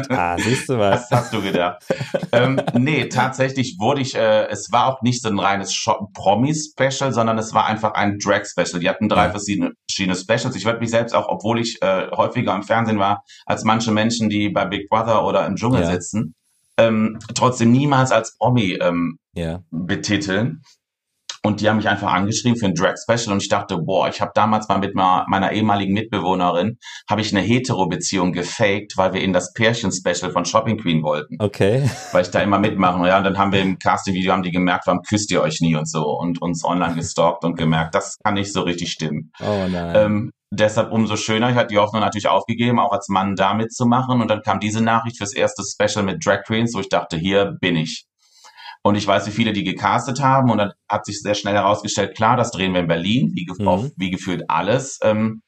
[0.08, 1.08] Ah, siehst du was?
[1.08, 1.84] Das hast du gedacht.
[2.32, 5.74] ähm, nee, tatsächlich wurde ich, äh, es war auch nicht so ein reines
[6.14, 8.80] Promi-Special, sondern es war einfach ein Drag-Special.
[8.80, 10.56] Die hatten drei verschiedene, verschiedene Specials.
[10.56, 14.28] Ich würde mich selbst auch, obwohl ich äh, häufiger im Fernsehen war, als manche Menschen,
[14.28, 15.90] die bei Big Brother oder im Dschungel ja.
[15.90, 16.34] sitzen,
[16.78, 19.60] ähm, trotzdem niemals als Promi ähm, ja.
[19.70, 20.62] betiteln.
[21.46, 24.32] Und die haben mich einfach angeschrieben für ein Drag-Special und ich dachte, boah, ich habe
[24.34, 26.76] damals mal mit meiner ehemaligen Mitbewohnerin,
[27.08, 31.36] habe ich eine Hetero-Beziehung gefaked, weil wir in das Pärchen-Special von Shopping Queen wollten.
[31.38, 31.88] Okay.
[32.10, 33.06] Weil ich da immer mitmache.
[33.06, 35.76] Ja, und dann haben wir im Casting-Video, haben die gemerkt, warum küsst ihr euch nie
[35.76, 39.30] und so und uns online gestalkt und gemerkt, das kann nicht so richtig stimmen.
[39.40, 39.92] Oh nein.
[39.94, 41.50] Ähm, deshalb umso schöner.
[41.50, 44.20] Ich hatte die Hoffnung natürlich aufgegeben, auch als Mann da mitzumachen.
[44.20, 47.56] Und dann kam diese Nachricht fürs erste Special mit Drag Queens, wo ich dachte, hier
[47.60, 48.05] bin ich.
[48.86, 50.48] Und ich weiß, wie viele die gecastet haben.
[50.48, 53.56] Und dann hat sich sehr schnell herausgestellt, klar, das drehen wir in Berlin, wie, ge
[53.58, 53.90] Mhm.
[53.96, 55.00] wie gefühlt alles.
[55.02, 55.42] Ähm,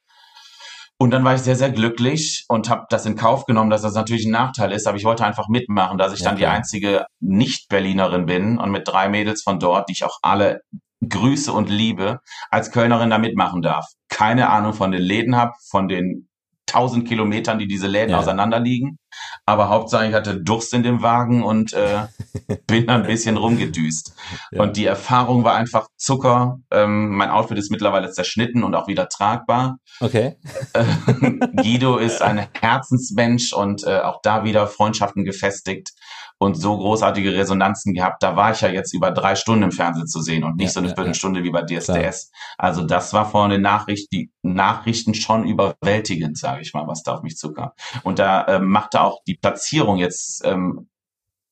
[0.98, 3.94] und dann war ich sehr, sehr glücklich und habe das in Kauf genommen, dass das
[3.94, 4.88] natürlich ein Nachteil ist.
[4.88, 8.88] Aber ich wollte einfach mitmachen, dass ich Ja, dann die einzige Nicht-Berlinerin bin und mit
[8.88, 10.62] drei Mädels von dort, die ich auch alle
[11.08, 12.18] grüße und liebe,
[12.50, 13.86] als Kölnerin da mitmachen darf.
[14.08, 16.27] Keine Ahnung von den Läden habe, von den
[16.68, 18.18] tausend Kilometern, die diese Läden Ja.
[18.18, 18.98] auseinander liegen.
[19.46, 22.06] Aber Hauptsache ich hatte Durst in dem Wagen und äh,
[22.66, 24.14] bin dann ein bisschen rumgedüst.
[24.52, 24.62] Ja.
[24.62, 26.58] Und die Erfahrung war einfach Zucker.
[26.70, 29.78] Ähm, mein Outfit ist mittlerweile zerschnitten und auch wieder tragbar.
[30.00, 30.36] Okay.
[30.74, 30.84] Äh,
[31.62, 35.90] Guido ist ein Herzensmensch und äh, auch da wieder Freundschaften gefestigt
[36.38, 38.22] und so großartige Resonanzen gehabt.
[38.22, 40.72] Da war ich ja jetzt über drei Stunden im Fernsehen zu sehen und nicht Ja,
[40.72, 42.30] so eine ja, Viertelstunde wie bei DSDS.
[42.56, 47.22] Also das war vorne Nachricht, die Nachrichten schon überwältigend, sage ich mal, was da auf
[47.22, 47.70] mich zukam.
[48.04, 50.88] Und da ähm, machte auch die Platzierung jetzt ähm,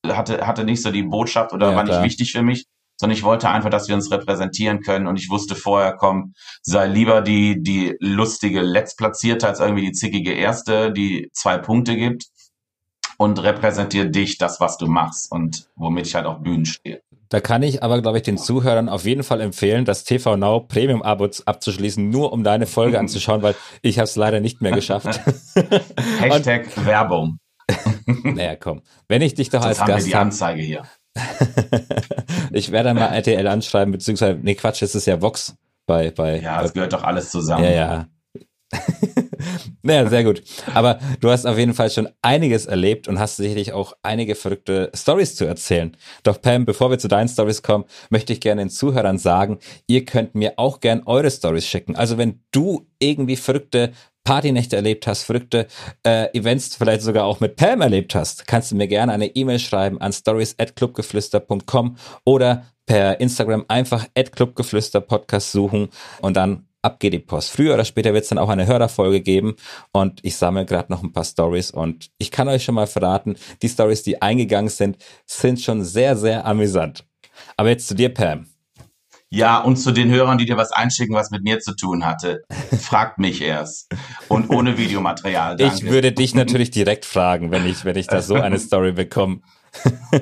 [0.07, 2.03] hatte hatte nicht so die Botschaft oder Ja, war nicht klar.
[2.03, 2.65] wichtig für mich,
[2.97, 6.87] sondern ich wollte einfach, dass wir uns repräsentieren können und ich wusste vorher, komm, sei
[6.87, 12.25] lieber die, die lustige Letztplatzierte als irgendwie die zickige Erste, die zwei Punkte gibt
[13.17, 17.01] und repräsentiere dich, das, was du machst und womit ich halt auf Bühnen stehe.
[17.29, 20.61] Da kann ich aber, glaube ich, den Zuhörern auf jeden Fall empfehlen, das TV Now
[20.61, 24.71] Premium Abo abzuschließen, nur um deine Folge anzuschauen, weil ich habe es leider nicht mehr
[24.71, 25.19] geschafft.
[26.19, 27.39] Hashtag Werbung.
[28.23, 28.81] naja, komm.
[29.09, 30.83] Wenn ich dich doch als Sonst haben wir Gast die habe, Anzeige hier.
[32.51, 36.61] ich werde mal RTL anschreiben, beziehungsweise, nee, Quatsch, es ist ja Vox bei, bei, Ja,
[36.61, 37.65] das gehört doch alles zusammen.
[37.65, 38.07] Ja, ja.
[39.81, 40.43] naja, sehr gut.
[40.73, 44.91] Aber du hast auf jeden Fall schon einiges erlebt und hast sicherlich auch einige verrückte
[44.93, 45.95] Stories zu erzählen.
[46.23, 50.05] Doch Pam, bevor wir zu deinen Stories kommen, möchte ich gerne den Zuhörern sagen, ihr
[50.05, 51.95] könnt mir auch gern eure Stories schicken.
[51.95, 53.93] Also wenn du irgendwie verrückte
[54.25, 55.67] Partynächte erlebt hast, verrückte
[56.05, 59.59] äh, Events vielleicht sogar auch mit Pam erlebt hast, kannst du mir gerne eine E-Mail
[59.59, 65.87] schreiben an stories@clubgeflüster.com oder per Instagram einfach @clubgeflüster Podcast suchen
[66.21, 67.51] und dann ab geht die Post.
[67.51, 69.55] Früher oder später wird es dann auch eine Hörerfolge geben
[69.91, 73.35] und ich sammle gerade noch ein paar Stories und ich kann euch schon mal verraten,
[73.61, 77.05] die Stories, die eingegangen sind, sind schon sehr, sehr amüsant.
[77.55, 78.47] Aber jetzt zu dir, Pam.
[79.29, 82.43] Ja, und zu den Hörern, die dir was einschicken, was mit mir zu tun hatte,
[82.79, 83.91] fragt mich erst.
[84.29, 85.75] Und ohne Videomaterial, danke.
[85.75, 89.41] Ich würde dich natürlich direkt fragen, wenn ich, wenn ich da so eine Story bekomme.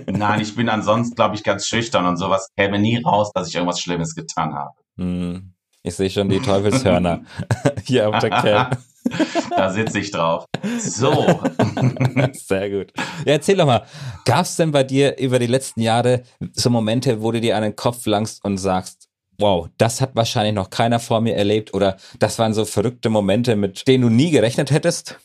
[0.07, 3.55] Nein, ich bin ansonsten, glaube ich, ganz schüchtern und sowas käme nie raus, dass ich
[3.55, 4.73] irgendwas Schlimmes getan habe.
[4.97, 5.53] Hm,
[5.85, 7.21] ich sehe schon die Teufelshörner
[7.85, 8.67] hier auf der Cam.
[9.55, 10.45] Da sitze ich drauf.
[10.79, 11.11] So.
[12.33, 12.91] Sehr gut.
[13.25, 13.85] Ja, erzähl doch mal,
[14.25, 17.63] gab es denn bei dir über die letzten Jahre so Momente, wo du dir an
[17.63, 21.97] den Kopf langst und sagst, wow, das hat wahrscheinlich noch keiner vor mir erlebt oder
[22.19, 25.19] das waren so verrückte Momente, mit denen du nie gerechnet hättest?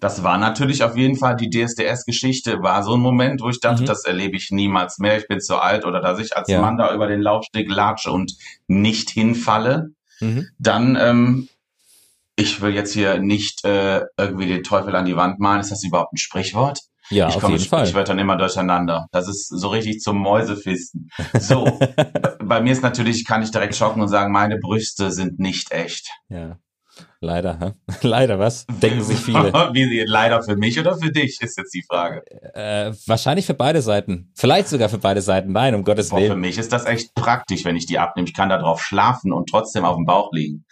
[0.00, 3.82] Das war natürlich auf jeden Fall die DSDS-Geschichte, war so ein Moment, wo ich dachte,
[3.82, 3.86] Mhm.
[3.86, 6.60] das erlebe ich niemals mehr, ich bin zu alt oder dass ich als Ja.
[6.60, 8.32] Mann da über den Laufsteg latsche und
[8.68, 9.90] nicht hinfalle.
[10.22, 10.48] Mhm.
[10.58, 11.48] Dann, ähm,
[12.36, 15.60] ich will jetzt hier nicht äh, irgendwie den Teufel an die Wand malen.
[15.60, 16.80] Ist das überhaupt ein Sprichwort?
[17.10, 17.80] Ja, ich auf komme jeden mit Fall.
[17.84, 19.06] Sprichwörtern immer durcheinander.
[19.10, 21.10] Das ist so richtig zum Mäusefisten.
[21.38, 21.64] So,
[22.38, 26.08] bei mir ist natürlich, kann ich direkt schocken und sagen, meine Brüste sind nicht echt.
[26.28, 26.58] Ja.
[27.20, 27.72] Leider, hä?
[28.02, 28.66] Leider, was?
[28.66, 29.52] Denken sich viele.
[29.72, 32.22] Wie leider für mich oder für dich, ist jetzt die Frage.
[32.54, 34.30] Äh, wahrscheinlich für beide Seiten.
[34.34, 35.52] Vielleicht sogar für beide Seiten.
[35.52, 36.40] Nein, um Gottes Boah, für Willen.
[36.40, 38.28] mich ist das echt praktisch, wenn ich die abnehme.
[38.28, 40.64] Ich kann da drauf schlafen und trotzdem auf dem Bauch liegen.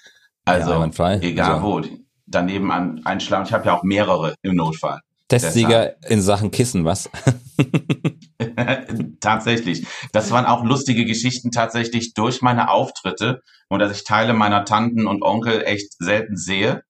[0.44, 1.20] Also, einwandfrei.
[1.22, 1.82] egal Also- wo.
[2.26, 3.46] Daneben an, einschlafen.
[3.46, 5.00] Ich habe ja auch mehrere im Notfall.
[5.28, 7.08] Testsieger in Sachen Kissen, was?
[9.20, 9.86] tatsächlich.
[10.12, 15.06] Das waren auch lustige Geschichten tatsächlich durch meine Auftritte und dass ich Teile meiner Tanten
[15.06, 16.82] und Onkel echt selten sehe,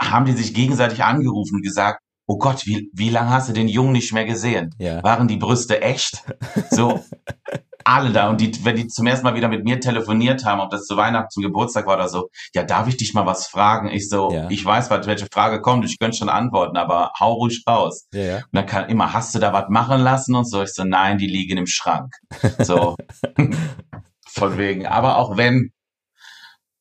[0.00, 3.68] haben die sich gegenseitig angerufen und gesagt, oh Gott, wie, wie lange hast du den
[3.68, 4.74] Jungen nicht mehr gesehen?
[4.78, 5.02] Ja.
[5.02, 6.24] Waren die Brüste echt?
[6.70, 7.04] So,
[7.88, 8.28] alle da.
[8.28, 10.96] Und die, wenn die zum ersten Mal wieder mit mir telefoniert haben, ob das zu
[10.96, 13.88] Weihnachten, zum Geburtstag war oder so, ja, darf ich dich mal was fragen?
[13.88, 14.46] Ich so, Ja.
[14.50, 18.06] ich weiß, was- welche Frage kommt, ich könnte schon antworten, aber hau ruhig raus.
[18.12, 18.36] Ja, ja.
[18.36, 20.62] Und dann kann immer, hast du da was machen lassen und so?
[20.62, 22.12] Ich so, nein, die liegen im Schrank.
[22.60, 22.94] So,
[24.26, 24.86] von wegen.
[24.86, 25.70] Aber auch wenn,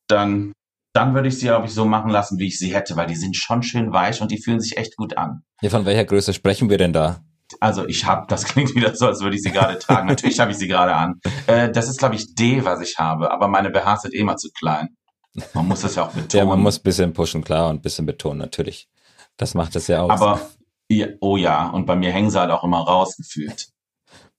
[0.08, 0.54] dann,
[0.94, 3.16] dann würde ich sie, glaube ich, so machen lassen, wie ich sie hätte, weil die
[3.16, 5.44] sind schon schön weich und die fühlen sich echt gut an.
[5.62, 7.22] Ja, von welcher Größe sprechen wir denn da?
[7.60, 10.08] Also ich habe, das klingt wieder so, als würde ich sie gerade tragen.
[10.08, 11.22] Natürlich habe ich sie gerade an.
[11.48, 14.38] Äh, das ist, glaube ich, D, was ich habe, aber meine BHs sind eh mal
[14.38, 14.90] zu klein.
[15.54, 16.30] Man muss das ja auch betonen.
[16.34, 18.88] Ja, man muss ein bisschen pushen, klar, und ein bisschen betonen, natürlich.
[19.38, 20.10] Das macht es ja auch.
[20.10, 20.42] Aber,
[20.90, 23.68] ja, oh ja, und bei mir hängen sie halt auch immer rausgefühlt.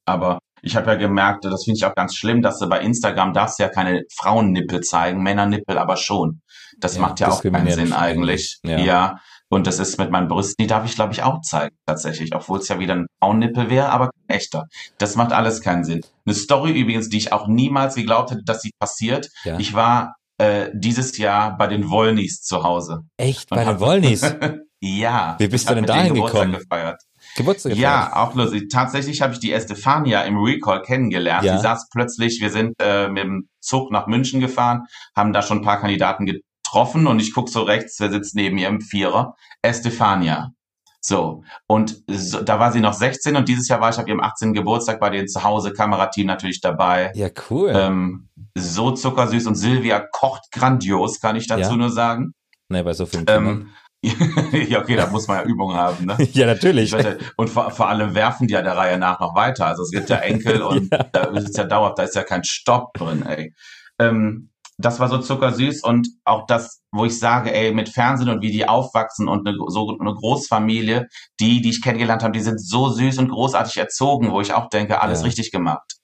[0.04, 3.32] Aber ich habe ja gemerkt, das finde ich auch ganz schlimm, dass du bei Instagram
[3.32, 6.42] darfst ja keine Frauennippel zeigen, Männernippel aber schon.
[6.78, 8.58] Das ja, macht ja auch keinen Sinn eigentlich.
[8.64, 8.78] Ja.
[8.78, 9.20] ja.
[9.50, 12.34] Und das ist mit meinen Brüsten, die darf ich, glaube ich, auch zeigen, tatsächlich.
[12.34, 14.66] Obwohl es ja wieder ein Frauennippel wäre, aber echter.
[14.98, 16.02] Das macht alles keinen Sinn.
[16.26, 19.28] Eine Story übrigens, die ich auch niemals geglaubt hätte, dass sie passiert.
[19.44, 19.58] Ja.
[19.58, 23.00] Ich war äh, dieses Jahr bei den Wollnies zu Hause.
[23.16, 23.48] Echt?
[23.48, 24.22] Bei den Wollnies?
[24.80, 25.36] ja.
[25.38, 26.52] Wie bist du denn dahin gekommen?
[26.52, 27.00] Gefeiert.
[27.36, 27.82] Geburtstag gefeiert?
[27.82, 28.68] Ja, auch lustig.
[28.70, 31.44] Tatsächlich habe ich die Estefania im Recall kennengelernt.
[31.44, 31.56] Ja.
[31.56, 34.82] Sie saß plötzlich, wir sind äh, mit dem Zug nach München gefahren,
[35.16, 36.26] haben da schon ein paar Kandidaten
[36.68, 39.36] getroffen und ich guck so rechts, wer sitzt neben ihr im Vierer?
[39.62, 40.52] Estefania.
[41.00, 44.20] So, und so, da war sie noch 16 und dieses Jahr war ich auf ihrem
[44.20, 44.52] 18.
[44.52, 47.12] Geburtstag bei denen zu Hause, Kamerateam natürlich dabei.
[47.14, 47.72] Ja, cool.
[47.74, 51.76] Ähm, so zuckersüß und Silvia kocht grandios, kann ich dazu ja.
[51.76, 52.34] nur sagen.
[52.68, 53.70] Nee, bei so vielen ähm,
[54.02, 56.16] ja, okay, da muss man ja Übung haben, ne?
[56.32, 56.94] ja, natürlich.
[57.36, 59.66] Und vor, vor allem werfen die ja der Reihe nach noch weiter.
[59.66, 61.04] Also es gibt ja Enkel und ja.
[61.04, 63.54] da ist ja dauerhaft, da ist ja kein Stopp drin, ey.
[63.98, 68.42] Ähm, das war so zuckersüß und auch das, wo ich sage, ey, mit Fernsehen und
[68.42, 71.08] wie die aufwachsen und eine, so eine Großfamilie,
[71.40, 74.68] die, die ich kennengelernt habe, die sind so süß und großartig erzogen, wo ich auch
[74.68, 75.26] denke, alles ja.
[75.26, 75.98] richtig gemacht.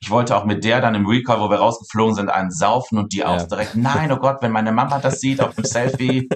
[0.00, 3.12] Ich wollte auch mit der dann im Recall, wo wir rausgeflogen sind, einen saufen und
[3.12, 3.28] die ja.
[3.28, 6.28] auch direkt, nein, oh Gott, wenn meine Mama das sieht auf dem Selfie,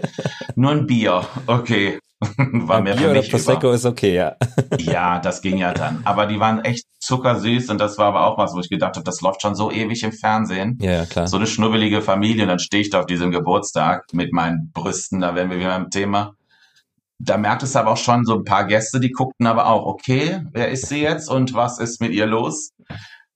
[0.54, 1.26] nur ein Bier.
[1.46, 1.98] Okay.
[2.36, 3.74] War mir Bier oder Prosecco über.
[3.74, 4.36] ist okay, ja.
[4.78, 6.02] ja, das ging ja dann.
[6.04, 9.04] Aber die waren echt zuckersüß und das war aber auch was, wo ich gedacht habe,
[9.04, 10.78] das läuft schon so ewig im Fernsehen.
[10.82, 11.26] Ja, ja klar.
[11.28, 15.20] So eine schnubbelige Familie und dann stehe ich da auf diesem Geburtstag mit meinen Brüsten,
[15.20, 16.34] da wären wir wieder beim Thema.
[17.18, 20.42] Da merkt es aber auch schon so ein paar Gäste, die guckten aber auch, okay,
[20.52, 22.72] wer ist sie jetzt und was ist mit ihr los?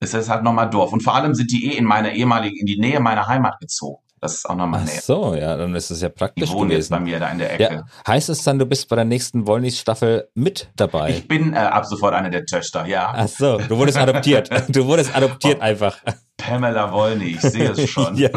[0.00, 0.92] Es ist halt nochmal Dorf.
[0.92, 4.03] Und vor allem sind die eh in meine ehemalige, in die Nähe meiner Heimat gezogen.
[4.24, 4.94] Das ist auch nochmal näher.
[4.96, 6.80] Ach so, ja, dann ist es ja praktisch die wohnen gewesen.
[6.80, 7.74] jetzt bei mir da in der Ecke.
[7.74, 7.84] Ja.
[8.08, 11.10] Heißt es dann, du bist bei der nächsten Wollnis-Staffel mit dabei?
[11.10, 13.12] Ich bin äh, ab sofort eine der Töchter, ja.
[13.14, 14.48] Ach so, du wurdest adoptiert.
[14.68, 15.98] Du wurdest adoptiert oh, einfach.
[16.38, 18.16] Pamela Wollny, ich sehe es schon.
[18.16, 18.30] ja.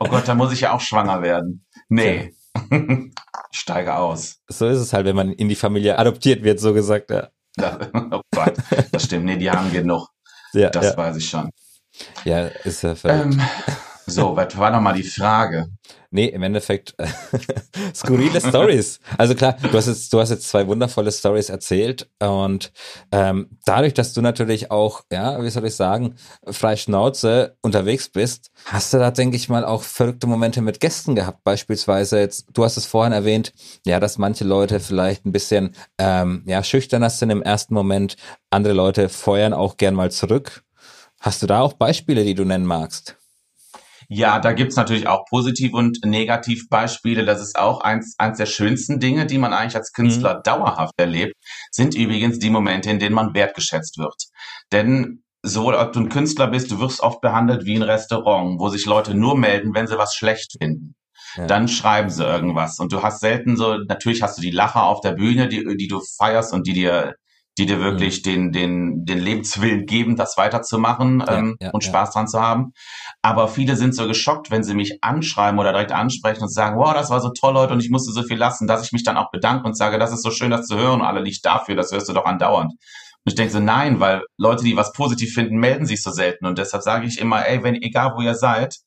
[0.00, 1.64] oh Gott, da muss ich ja auch schwanger werden.
[1.88, 2.34] Nee.
[2.72, 3.12] ich
[3.52, 4.40] steige aus.
[4.48, 7.28] So ist es halt, wenn man in die Familie adoptiert wird, so gesagt, ja.
[8.10, 8.54] oh Gott,
[8.90, 9.26] das stimmt.
[9.26, 10.08] Nee, die haben genug.
[10.54, 10.96] Ja, das ja.
[10.96, 11.50] weiß ich schon.
[12.24, 13.34] Ja, ist ja verrückt.
[13.34, 13.40] Ähm,
[14.06, 15.68] so, was war nochmal die Frage?
[16.10, 16.94] Nee, im Endeffekt
[17.94, 19.00] skurrile Stories.
[19.16, 22.70] Also klar, du hast jetzt, du hast jetzt zwei wundervolle Stories erzählt und
[23.12, 28.50] ähm, dadurch, dass du natürlich auch, ja, wie soll ich sagen, frei Schnauze unterwegs bist,
[28.66, 31.44] hast du da, denke ich mal, auch verrückte Momente mit Gästen gehabt.
[31.44, 33.54] Beispielsweise jetzt, du hast es vorhin erwähnt,
[33.86, 38.16] ja, dass manche Leute vielleicht ein bisschen ähm, ja schüchterner sind im ersten Moment,
[38.50, 40.62] andere Leute feuern auch gern mal zurück.
[41.20, 43.16] Hast du da auch Beispiele, die du nennen magst?
[44.14, 47.24] Ja, da gibt's natürlich auch Positiv- und Negativbeispiele.
[47.24, 50.42] Das ist auch eins, eins der schönsten Dinge, die man eigentlich als Künstler mhm.
[50.42, 51.34] dauerhaft erlebt,
[51.70, 54.26] sind übrigens die Momente, in denen man wertgeschätzt wird.
[54.70, 58.68] Denn so, ob du ein Künstler bist, du wirst oft behandelt wie ein Restaurant, wo
[58.68, 60.94] sich Leute nur melden, wenn sie was schlecht finden.
[61.36, 61.46] Ja.
[61.46, 62.78] Dann schreiben sie irgendwas.
[62.78, 65.88] Und du hast selten so, natürlich hast du die Lacher auf der Bühne, die, die
[65.88, 67.14] du feierst und die dir
[67.58, 68.22] die dir wirklich mhm.
[68.22, 72.12] den, den, den Lebenswillen geben, das weiterzumachen ja, ähm, ja, und Spaß ja.
[72.12, 72.72] dran zu haben.
[73.20, 76.94] Aber viele sind so geschockt, wenn sie mich anschreiben oder direkt ansprechen und sagen, wow,
[76.94, 79.16] das war so toll heute und ich musste so viel lassen, dass ich mich dann
[79.16, 81.76] auch bedanke und sage, das ist so schön, das zu hören und alle nicht dafür,
[81.76, 82.72] das hörst du doch andauernd.
[83.24, 86.46] Und ich denke so, nein, weil Leute, die was positiv finden, melden sich so selten.
[86.46, 88.78] Und deshalb sage ich immer, ey, wenn, egal wo ihr seid,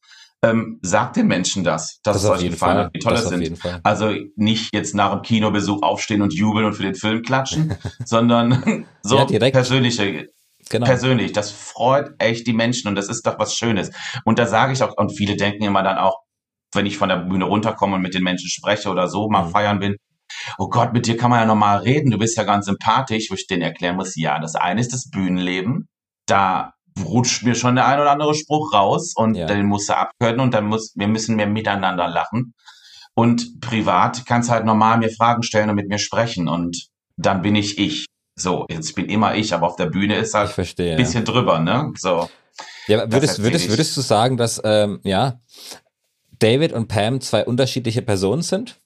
[0.43, 3.59] ähm, sagt den Menschen das, dass das es euch gefallen hat, wie toll es sind.
[3.83, 8.85] Also nicht jetzt nach dem Kinobesuch aufstehen und jubeln und für den Film klatschen, sondern
[9.01, 10.29] so ja, persönliche,
[10.69, 10.87] Genau.
[10.87, 11.31] persönlich.
[11.31, 13.91] Das freut echt die Menschen und das ist doch was Schönes.
[14.23, 16.21] Und da sage ich auch, und viele denken immer dann auch,
[16.73, 19.51] wenn ich von der Bühne runterkomme und mit den Menschen spreche oder so, mal mhm.
[19.51, 19.95] feiern bin,
[20.57, 23.35] oh Gott, mit dir kann man ja normal reden, du bist ja ganz sympathisch, wo
[23.35, 25.87] ich denen erklären muss, ja, das eine ist das Bühnenleben,
[26.25, 29.47] da rutscht mir schon der ein oder andere Spruch raus und ja.
[29.47, 32.53] den musst du abkönnen und dann muss, wir müssen mehr miteinander lachen.
[33.13, 37.55] Und privat kannst halt normal mir Fragen stellen und mit mir sprechen und dann bin
[37.55, 38.05] ich ich.
[38.37, 41.59] So, jetzt bin immer ich, aber auf der Bühne ist halt verstehe, ein bisschen drüber,
[41.59, 41.93] ne?
[41.97, 42.29] So.
[42.87, 45.39] Ja, würdest, würdest, würdest du sagen, dass ähm, ja
[46.39, 48.77] David und Pam zwei unterschiedliche Personen sind?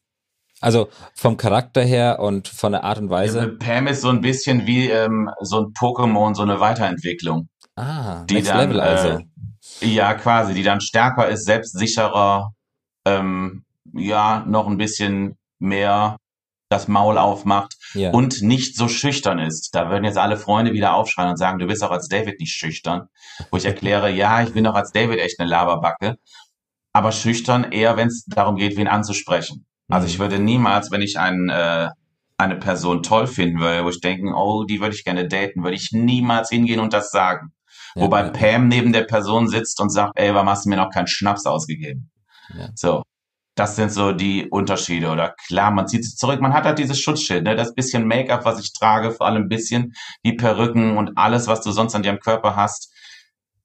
[0.62, 3.40] Also vom Charakter her und von der Art und Weise.
[3.40, 7.48] Ja, Pam ist so ein bisschen wie ähm, so ein Pokémon, so eine Weiterentwicklung.
[7.80, 9.08] Ah, die Next dann, Level also.
[9.82, 12.52] Äh, ja, quasi, die dann stärker ist, selbstsicherer,
[13.06, 13.64] ähm,
[13.94, 16.18] ja, noch ein bisschen mehr
[16.70, 18.12] das Maul aufmacht Ja.
[18.12, 19.74] und nicht so schüchtern ist.
[19.74, 22.54] Da würden jetzt alle Freunde wieder aufschreien und sagen, du bist auch als David nicht
[22.54, 23.08] schüchtern.
[23.50, 26.18] Wo ich erkläre, ja, ich bin auch als David echt eine Laberbacke,
[26.94, 29.66] aber schüchtern eher, wenn es darum geht, wen anzusprechen.
[29.90, 30.10] Also Mhm.
[30.12, 31.90] ich würde niemals, wenn ich einen, äh,
[32.38, 35.76] eine Person toll finden würde, wo ich denke, oh, die würde ich gerne daten, würde
[35.76, 37.52] ich niemals hingehen und das sagen.
[37.96, 40.78] Ja, Wobei ja, Pam neben der Person sitzt und sagt, ey, warum hast du mir
[40.78, 42.12] noch keinen Schnaps ausgegeben?
[42.56, 42.70] Ja.
[42.76, 43.04] So.
[43.56, 45.10] Das sind so die Unterschiede.
[45.10, 46.40] Oder klar, man zieht sich zurück.
[46.40, 47.58] Man hat halt dieses Schutzschild, ne?
[47.58, 51.62] Das bisschen Make-up, was ich trage, vor allem ein bisschen die Perücken und alles, was
[51.62, 52.94] du sonst an deinem Körper hast.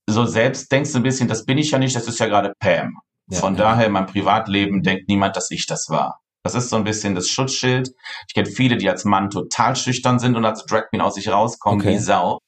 [0.09, 2.55] So selbst denkst du ein bisschen, das bin ich ja nicht, das ist ja gerade
[2.59, 2.99] Pam.
[3.31, 6.21] Von daher in meinem Privatleben denkt niemand, dass ich das war.
[6.43, 7.89] Das ist so ein bisschen das Schutzschild.
[8.29, 11.29] Ich kenne viele, die als Mann total schüchtern sind und als Drag Queen aus sich
[11.31, 11.95] rauskommen Okay.
[11.95, 12.41] wie Sau.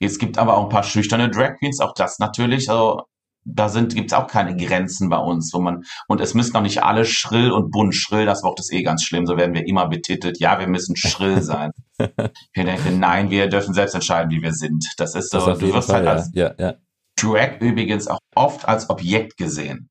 [0.00, 2.70] Es gibt aber auch ein paar schüchterne Drag Queens, auch das natürlich.
[2.70, 3.02] Also
[3.44, 6.82] da sind gibt's auch keine Grenzen bei uns, wo man und es müssen auch nicht
[6.82, 8.26] alle schrill und bunt schrill.
[8.26, 9.26] Das Wort ist eh ganz schlimm.
[9.26, 10.38] So werden wir immer betitelt.
[10.38, 11.72] Ja, wir müssen schrill sein.
[11.98, 14.84] ich denke, nein, wir dürfen selbst entscheiden, wie wir sind.
[14.98, 15.44] Das ist so.
[15.44, 16.74] Das du wirst Fall, halt als ja, ja.
[17.16, 19.88] Drag übrigens auch oft als Objekt gesehen.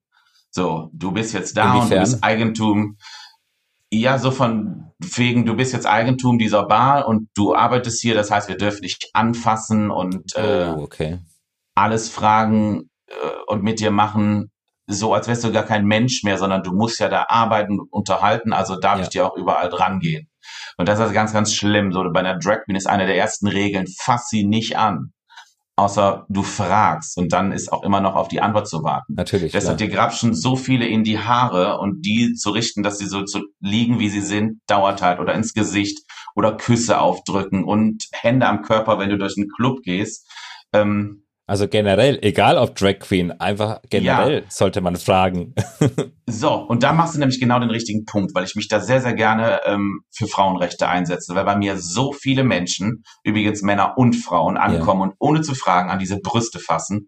[0.51, 1.99] So, du bist jetzt da und du Inwiefern?
[1.99, 2.97] bist Eigentum.
[3.91, 8.31] Ja, so von wegen, du bist jetzt Eigentum dieser Bar und du arbeitest hier, das
[8.31, 11.19] heißt, wir dürfen dich anfassen und äh, Oh, okay.
[11.75, 13.13] alles fragen äh,
[13.47, 14.51] und mit dir machen,
[14.87, 17.91] so als wärst du gar kein Mensch mehr, sondern du musst ja da arbeiten und
[17.91, 19.03] unterhalten, also darf Ja.
[19.03, 20.29] ich dir auch überall dran gehen.
[20.77, 21.91] Und das ist ganz, ganz schlimm.
[21.91, 25.11] So bei einer Drag Queen ist eine der ersten Regeln, fass sie nicht an.
[25.79, 29.13] Außer du fragst und dann ist auch immer noch auf die Antwort zu warten.
[29.13, 29.51] Natürlich.
[29.51, 29.87] Deshalb klar.
[29.87, 33.41] dir grapschen so viele in die Haare und die zu richten, dass sie so zu
[33.59, 35.99] liegen, wie sie sind, dauert halt oder ins Gesicht
[36.35, 40.27] oder Küsse aufdrücken und Hände am Körper, wenn du durch einen Club gehst.
[40.73, 45.55] Ähm, Also generell, egal ob Drag Queen, einfach generell sollte man fragen.
[46.27, 48.99] so, und da machst du nämlich genau den richtigen Punkt, weil ich mich da sehr,
[48.99, 54.17] sehr gerne ähm, für Frauenrechte einsetze, weil bei mir so viele Menschen, übrigens Männer und
[54.17, 57.07] Frauen, ankommen und ohne zu fragen an diese Brüste fassen,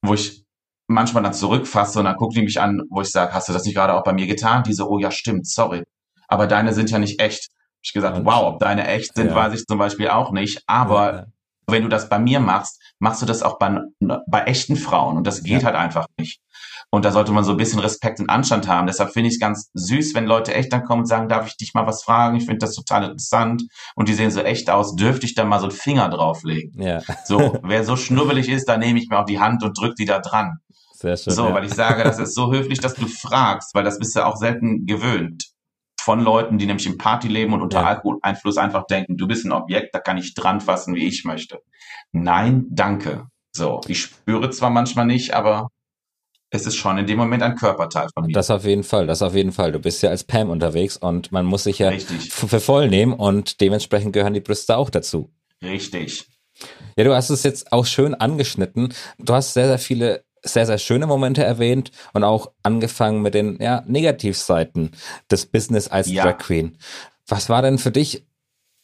[0.00, 0.44] wo ich
[0.86, 3.64] manchmal dann zurückfasse und dann gucken die mich an, wo ich sage, hast du das
[3.66, 4.62] nicht gerade auch bei mir getan?
[4.62, 5.82] Die so, oh ja, stimmt, sorry.
[6.26, 7.48] Aber deine sind ja nicht echt.
[7.50, 9.34] Hab ich gesagt, Und- wow, ob deine echt sind, Ja.
[9.34, 10.62] weiß ich zum Beispiel auch nicht.
[10.66, 11.26] Aber Ja, ja.
[11.66, 13.80] Wenn du das bei mir machst, machst du das auch bei,
[14.26, 15.66] bei echten Frauen und das geht Ja.
[15.66, 16.40] halt einfach nicht.
[16.90, 18.86] Und da sollte man so ein bisschen Respekt und Anstand haben.
[18.86, 21.56] Deshalb finde ich es ganz süß, wenn Leute echt dann kommen und sagen, darf ich
[21.56, 22.36] dich mal was fragen?
[22.36, 23.64] Ich finde das total interessant.
[23.96, 24.94] Und die sehen so echt aus.
[24.94, 26.80] Dürfte ich da mal so einen Finger drauflegen?
[26.80, 29.96] ja, So, wer so schnubbelig ist, da nehme ich mir auch die Hand und drück
[29.96, 30.58] die da dran.
[30.92, 31.32] sehr schön.
[31.32, 31.54] So, ja.
[31.54, 34.36] weil ich sage, das ist so höflich, dass du fragst, weil das bist du auch
[34.36, 35.46] selten gewöhnt.
[36.04, 37.86] Von Leuten, die nämlich im Partyleben und unter Ja.
[37.88, 41.60] Alkoholeinfluss einfach denken, du bist ein Objekt, da kann ich dran fassen, wie ich möchte.
[42.12, 43.26] Nein, danke.
[43.56, 45.68] So, ich spüre zwar manchmal nicht, aber
[46.50, 48.32] es ist schon in dem Moment ein Körperteil von mir.
[48.34, 49.72] Das auf jeden Fall, das auf jeden Fall.
[49.72, 53.12] Du bist ja als Pam unterwegs und man muss sich ja Richtig, für voll nehmen
[53.14, 55.30] und dementsprechend gehören die Brüste auch dazu.
[55.62, 56.26] richtig.
[56.96, 58.92] Ja, du hast es jetzt auch schön angeschnitten.
[59.18, 63.58] Du hast sehr, sehr viele sehr, sehr schöne Momente erwähnt und auch angefangen mit den
[63.60, 64.90] ja, Negativseiten
[65.30, 66.24] des Business als Ja.
[66.24, 66.76] Drag Queen.
[67.26, 68.26] Was war denn für dich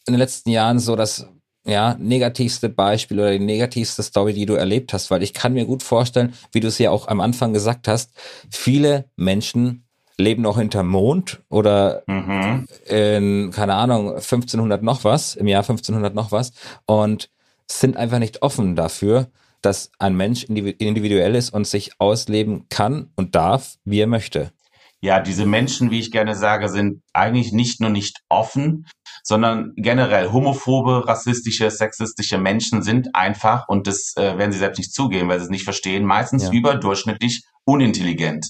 [0.06, 1.26] in den letzten Jahren so das
[1.66, 5.10] ja, negativste Beispiel oder die negativste Story, die du erlebt hast?
[5.10, 8.12] Weil ich kann mir gut vorstellen, wie du es ja auch am Anfang gesagt hast,
[8.50, 9.84] viele Menschen
[10.16, 12.66] leben noch hinterm Mond oder Mhm.
[12.86, 16.52] in, keine Ahnung, 1500 noch was, im Jahr 1500 noch was
[16.86, 17.30] und
[17.70, 19.28] sind einfach nicht offen dafür,
[19.62, 24.52] dass ein Mensch individu- individuell ist und sich ausleben kann und darf, wie er möchte.
[25.02, 28.86] Ja, diese Menschen, wie ich gerne sage, sind eigentlich nicht nur nicht offen,
[29.22, 34.92] sondern generell homophobe, rassistische, sexistische Menschen sind einfach, und das äh, werden sie selbst nicht
[34.92, 36.52] zugeben, weil sie es nicht verstehen, meistens Ja.
[36.52, 38.46] überdurchschnittlich unintelligent.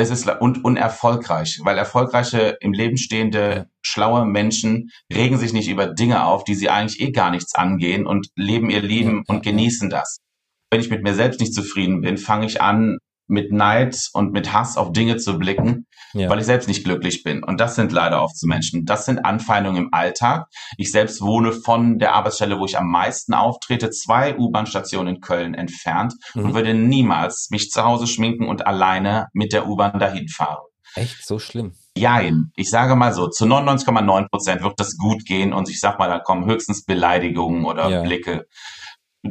[0.00, 5.88] Es ist und unerfolgreich, weil erfolgreiche, im Leben stehende, schlaue Menschen regen sich nicht über
[5.88, 9.90] Dinge auf, die sie eigentlich eh gar nichts angehen und leben ihr Leben und genießen
[9.90, 10.16] das.
[10.70, 12.96] Wenn ich mit mir selbst nicht zufrieden bin, fange ich an,
[13.30, 16.28] mit Neid und mit Hass auf Dinge zu blicken, Ja.
[16.28, 17.42] weil ich selbst nicht glücklich bin.
[17.44, 18.84] Und das sind leider oft so Menschen.
[18.84, 20.46] Das sind Anfeindungen im Alltag.
[20.76, 25.54] Ich selbst wohne von der Arbeitsstelle, wo ich am meisten auftrete, zwei U-Bahn-Stationen in Köln
[25.54, 26.44] entfernt Mhm.
[26.44, 30.58] und würde niemals mich zu Hause schminken und alleine mit der U-Bahn dahin fahren.
[30.96, 31.72] Echt so schlimm.
[31.96, 32.50] Jein.
[32.56, 36.08] Ich sage mal so, zu 99,9 Prozent wird das gut gehen und ich sag mal,
[36.08, 38.02] da kommen höchstens Beleidigungen oder Ja.
[38.02, 38.46] Blicke.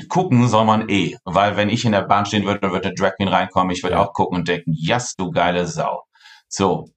[0.07, 2.95] Gucken soll man eh, weil wenn ich in der Bahn stehen würde, dann würde der
[2.95, 4.03] Drag Queen reinkommen, ich würde Ja.
[4.03, 6.03] auch gucken und denken, yes, du geile Sau.
[6.47, 6.89] So.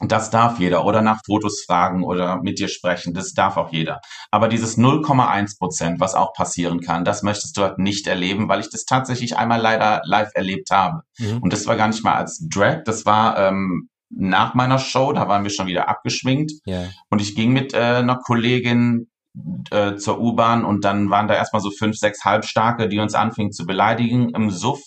[0.00, 0.84] Und das darf jeder.
[0.84, 3.14] Oder nach Fotos fragen oder mit dir sprechen.
[3.14, 4.00] Das darf auch jeder.
[4.32, 8.58] Aber dieses 0,1 Prozent, was auch passieren kann, das möchtest du halt nicht erleben, weil
[8.60, 11.02] ich das tatsächlich einmal leider live erlebt habe.
[11.18, 11.38] Mhm.
[11.38, 15.28] Und das war gar nicht mal als Drag, das war ähm, nach meiner Show, da
[15.28, 16.52] waren wir schon wieder abgeschwingt.
[16.64, 16.84] Ja.
[17.08, 19.08] Und ich ging mit äh, einer Kollegin
[19.70, 23.52] äh, zur U-Bahn und dann waren da erstmal so fünf, sechs Halbstarke, die uns anfingen
[23.52, 24.80] zu beleidigen im Suff.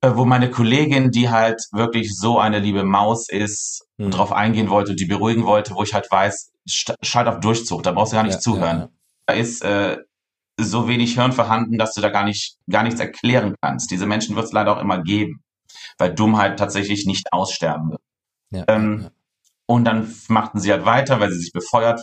[0.00, 4.10] Äh, wo meine Kollegin, die halt wirklich so eine liebe Maus ist, Hm.
[4.10, 7.92] drauf eingehen wollte, die beruhigen wollte, wo ich halt weiß, sch- schalt auf Durchzug, da
[7.92, 8.78] brauchst du gar nicht Ja, zuhören.
[8.80, 8.88] ja.
[9.26, 9.98] Da ist äh,
[10.58, 13.90] so wenig Hirn vorhanden, dass du da gar nicht, gar nichts erklären kannst.
[13.92, 15.42] Diese Menschen wird es leider auch immer geben,
[15.98, 18.00] weil Dummheit tatsächlich nicht aussterben wird.
[18.50, 19.08] Ja, Ähm,
[19.66, 22.00] Und dann machten sie halt weiter, weil sie sich befeuert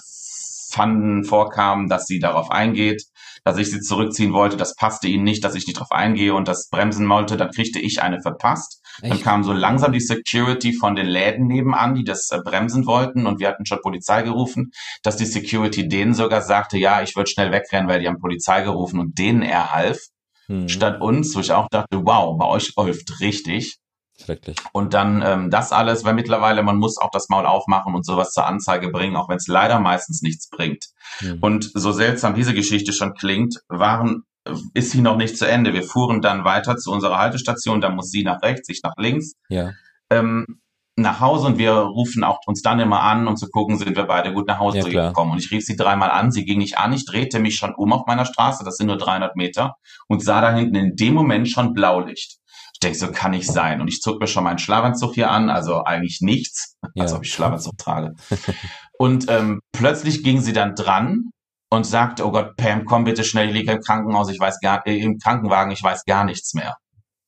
[0.71, 3.03] fanden, vorkamen, dass sie darauf eingeht,
[3.43, 4.57] dass ich sie zurückziehen wollte.
[4.57, 7.37] Das passte ihnen nicht, dass ich nicht darauf eingehe und das bremsen wollte.
[7.37, 8.81] Dann kriegte ich eine verpasst.
[9.01, 9.23] Dann Echt?
[9.23, 13.39] kam so langsam die Security von den Läden nebenan, die das äh, bremsen wollten und
[13.39, 14.71] wir hatten schon Polizei gerufen,
[15.03, 18.61] dass die Security denen sogar sagte, ja, ich würde schnell wegrennen, weil die haben Polizei
[18.61, 19.99] gerufen und denen er half,
[20.47, 20.67] Hm.
[20.67, 23.77] statt uns, wo ich auch dachte, wow, bei euch läuft richtig.
[24.25, 24.57] Schrecklich.
[24.71, 28.31] Und dann ähm, das alles, weil mittlerweile man muss auch das Maul aufmachen und sowas
[28.31, 30.85] zur Anzeige bringen, auch wenn es leider meistens nichts bringt.
[31.19, 31.39] Hm.
[31.41, 35.73] Und so seltsam diese Geschichte schon klingt, waren äh, ist sie noch nicht zu Ende.
[35.73, 39.33] Wir fuhren dann weiter zu unserer Haltestation, da muss sie nach rechts, ich nach links,
[39.49, 39.71] ja.
[40.09, 40.61] ähm,
[40.97, 44.03] nach Hause und wir rufen auch uns dann immer an, um zu gucken, sind wir
[44.03, 45.31] beide gut nach Hause Ja, gekommen.
[45.31, 47.93] Und ich rief sie dreimal an, sie ging nicht an, ich drehte mich schon um
[47.93, 49.75] auf meiner Straße, das sind nur 300 Meter,
[50.07, 52.37] und sah da hinten in dem Moment schon Blaulicht.
[52.83, 53.79] Ich denke, so kann nicht sein.
[53.79, 57.03] Und ich zog mir schon meinen Schlafanzug hier an, also eigentlich nichts, Ja.
[57.03, 58.13] als ob ich Schlafanzug trage.
[58.97, 61.29] Und ähm, plötzlich ging sie dann dran
[61.69, 64.85] und sagte, oh Gott, Pam, komm bitte schnell, ich liege im Krankenhaus, ich weiß gar,
[64.87, 66.75] äh, im Krankenwagen, ich weiß gar nichts mehr.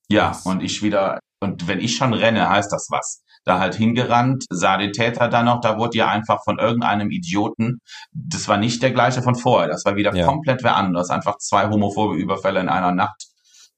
[0.09, 0.45] Ja, Was?
[0.47, 3.21] und ich wieder, und wenn ich schon renne, heißt das was.
[3.45, 7.77] Da halt hingerannt, sah den Täter dann noch, da wurde ja einfach von irgendeinem Idioten,
[8.11, 10.25] das war nicht der gleiche von vorher, das war wieder Ja.
[10.25, 13.27] komplett wer anders, einfach zwei homophobe Überfälle in einer Nacht.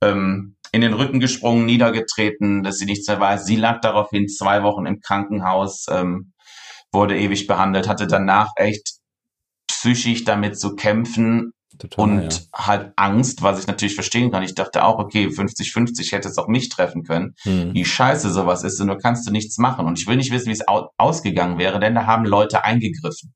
[0.02, 3.46] Ähm, in den Rücken gesprungen, niedergetreten, dass sie nichts mehr weiß.
[3.46, 6.34] Sie lag daraufhin zwei Wochen im Krankenhaus, ähm,
[6.92, 8.96] wurde ewig behandelt, hatte danach echt
[9.68, 12.04] psychisch damit zu kämpfen Total.
[12.04, 12.68] und ja.
[12.68, 14.44] halt Angst, was ich natürlich verstehen kann.
[14.44, 17.36] Ich dachte auch, okay, 50-50 hätte es auch mich treffen können.
[17.44, 17.74] Hm.
[17.74, 19.86] Wie scheiße sowas ist, und nur kannst du nichts machen.
[19.86, 23.34] Und ich will nicht wissen, wie es au ausgegangen wäre, denn da haben Leute eingegriffen.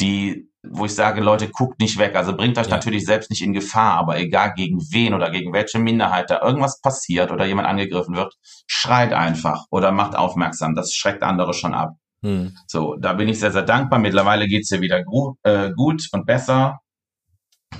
[0.00, 2.16] Die, wo ich sage, Leute, guckt nicht weg.
[2.16, 2.76] Also bringt euch Ja.
[2.76, 6.80] natürlich selbst nicht in Gefahr, aber egal gegen wen oder gegen welche Minderheit da irgendwas
[6.80, 8.34] passiert oder jemand angegriffen wird,
[8.66, 10.74] schreit einfach oder macht aufmerksam.
[10.74, 11.94] Das schreckt andere schon ab.
[12.22, 12.56] Hm.
[12.66, 13.98] So, da bin ich sehr, sehr dankbar.
[13.98, 16.80] Mittlerweile geht's ihr wieder gut, äh, gut und besser.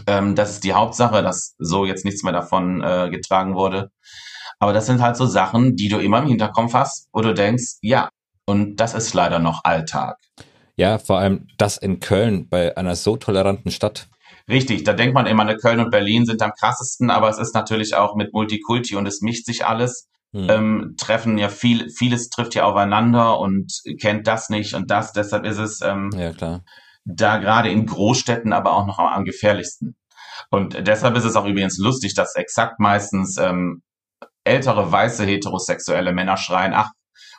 [0.07, 3.91] Ähm, das ist die Hauptsache, dass so jetzt nichts mehr davon äh, getragen wurde.
[4.59, 7.79] Aber das sind halt so Sachen, die du immer im Hinterkopf hast, wo du denkst,
[7.81, 8.09] ja,
[8.47, 10.17] und das ist leider noch Alltag.
[10.77, 14.09] Ja, vor allem das in Köln bei einer so toleranten Stadt.
[14.49, 17.55] Richtig, da denkt man immer, ne, Köln und Berlin sind am krassesten, aber es ist
[17.55, 20.09] natürlich auch mit Multikulti und es mischt sich alles.
[20.33, 20.51] Hm.
[20.51, 25.13] Ähm, treffen ja viel, vieles trifft ja aufeinander und kennt das nicht und das.
[25.13, 26.65] Deshalb ist es ähm, ja, klar.
[27.05, 29.97] da gerade in Großstädten aber auch noch am, am gefährlichsten.
[30.51, 33.83] Und deshalb ist es auch übrigens lustig, dass exakt meistens ähm,
[34.43, 36.91] ältere weiße heterosexuelle Männer schreien, ach,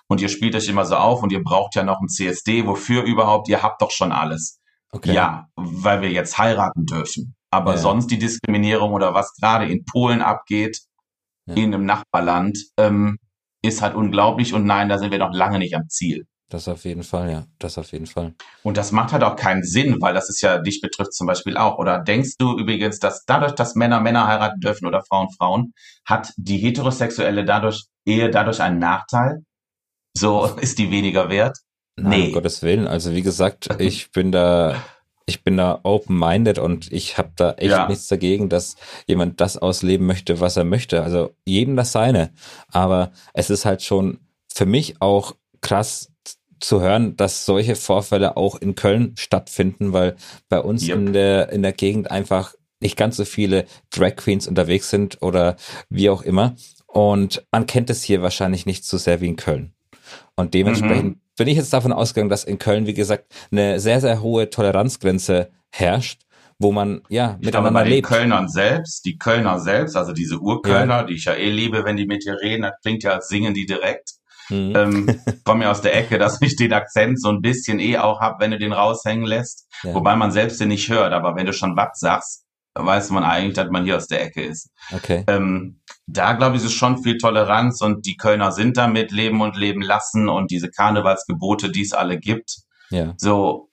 [0.08, 3.04] und ihr spielt euch immer so auf und ihr braucht ja noch ein CSD, wofür
[3.04, 4.60] überhaupt, ihr habt doch schon alles.
[4.92, 5.14] Okay.
[5.14, 7.36] Ja, weil wir jetzt heiraten dürfen.
[7.52, 7.78] Aber Ja.
[7.78, 10.80] sonst die Diskriminierung oder was gerade in Polen abgeht,
[11.48, 11.56] Ja.
[11.56, 13.18] in einem Nachbarland, ähm,
[13.62, 16.28] ist halt unglaublich und nein, da sind wir noch lange nicht am Ziel.
[16.50, 17.46] Das auf jeden Fall, ja.
[17.58, 18.36] Das auf jeden Fall.
[18.62, 21.58] Und das macht halt auch keinen Sinn, weil das ist ja, dich betrifft zum Beispiel
[21.58, 21.80] auch.
[21.80, 25.74] Oder denkst du übrigens, dass dadurch, dass Männer Männer heiraten dürfen oder Frauen Frauen,
[26.06, 29.44] hat die heterosexuelle dadurch, Ehe dadurch einen Nachteil?
[30.18, 31.58] So ist die weniger wert?
[31.98, 32.28] Nein, Nee.
[32.28, 32.88] um Gottes Willen.
[32.88, 34.82] Also wie gesagt, ich bin da,
[35.26, 37.88] ich bin da open-minded und ich habe da echt Ja.
[37.88, 38.76] nichts dagegen, dass
[39.08, 41.04] jemand das ausleben möchte, was er möchte.
[41.04, 42.32] Also jedem das seine.
[42.72, 44.20] Aber es ist halt schon
[44.54, 46.12] für mich auch krass
[46.62, 50.16] zu hören, dass solche Vorfälle auch in Köln stattfinden, weil
[50.48, 50.96] bei uns Yep.
[50.98, 55.56] in der in der Gegend einfach nicht ganz so viele Drag Queens unterwegs sind oder
[55.90, 56.56] wie auch immer.
[56.88, 59.74] Und man kennt es hier wahrscheinlich nicht so sehr wie in Köln.
[60.36, 64.22] Und dementsprechend bin ich jetzt davon ausgegangen, dass in Köln, wie gesagt, eine sehr, sehr
[64.22, 66.22] hohe Toleranzgrenze herrscht,
[66.60, 68.08] wo man ja Ich glaube, miteinander bei den lebt.
[68.08, 72.06] Kölnern selbst, die Kölner selbst, also diese Urkölner, die ich ja eh liebe, wenn die
[72.06, 74.12] mit dir reden, das klingt ja, als singen die direkt.
[74.50, 74.74] Mhm.
[74.76, 78.22] Ähm, komme ja aus der Ecke, dass ich den Akzent so ein bisschen eh auch
[78.22, 79.68] hab, wenn du den raushängen lässt.
[79.84, 79.94] Ja.
[79.94, 83.56] Wobei man selbst den nicht hört, aber wenn du schon was sagst, weiß man eigentlich,
[83.56, 84.70] dass man hier aus der Ecke ist.
[84.94, 85.24] Okay.
[85.28, 89.56] Ähm, da glaube ich, ist schon viel Toleranz und die Kölner sind damit leben und
[89.58, 92.58] leben lassen und diese Karnevalsgebote, die es alle gibt,
[92.92, 93.14] Ja.
[93.18, 93.70] so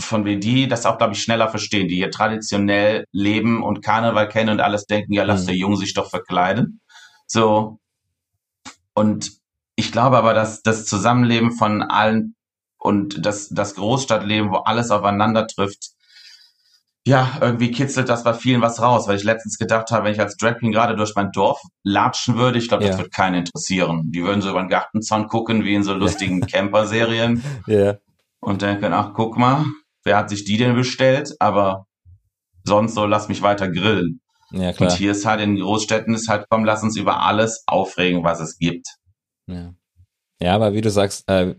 [0.00, 4.28] von wie die das auch, glaube ich, schneller verstehen, die hier traditionell leben und Karneval
[4.28, 5.46] kennen und alles denken, ja, lass Mhm.
[5.46, 6.80] der Junge sich doch verkleiden.
[7.26, 7.80] So.
[8.94, 9.32] Und
[9.74, 12.36] ich glaube aber, dass das Zusammenleben von allen
[12.78, 15.90] und das, das Großstadtleben, wo alles aufeinander trifft,
[17.06, 20.20] ja, irgendwie kitzelt das bei vielen was raus, weil ich letztens gedacht habe, wenn ich
[20.20, 23.02] als Drag Queen gerade durch mein Dorf latschen würde, ich glaube, das Ja.
[23.02, 24.10] wird keinen interessieren.
[24.12, 27.96] Die würden so über den Gartenzaun gucken, wie in so lustigen Camper-Serien Ja.
[28.40, 29.64] und denken, ach, guck mal,
[30.04, 31.34] wer hat sich die denn bestellt?
[31.38, 31.86] Aber
[32.64, 34.20] sonst so, lass mich weiter grillen.
[34.50, 34.90] Ja, klar.
[34.90, 38.40] Und hier ist halt in Großstädten ist halt, komm, lass uns über alles aufregen, was
[38.40, 38.86] es gibt.
[39.46, 39.72] Ja.
[40.40, 41.54] Ja, aber wie du sagst, äh,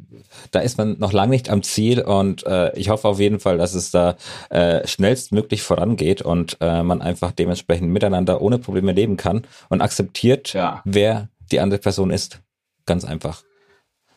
[0.51, 3.57] da ist man noch lange nicht am Ziel und äh, ich hoffe auf jeden Fall,
[3.57, 4.15] dass es da
[4.49, 10.53] äh, schnellstmöglich vorangeht und äh, man einfach dementsprechend miteinander ohne Probleme leben kann und akzeptiert,
[10.53, 10.81] Ja.
[10.85, 12.39] wer die andere Person ist.
[12.85, 13.43] Ganz einfach.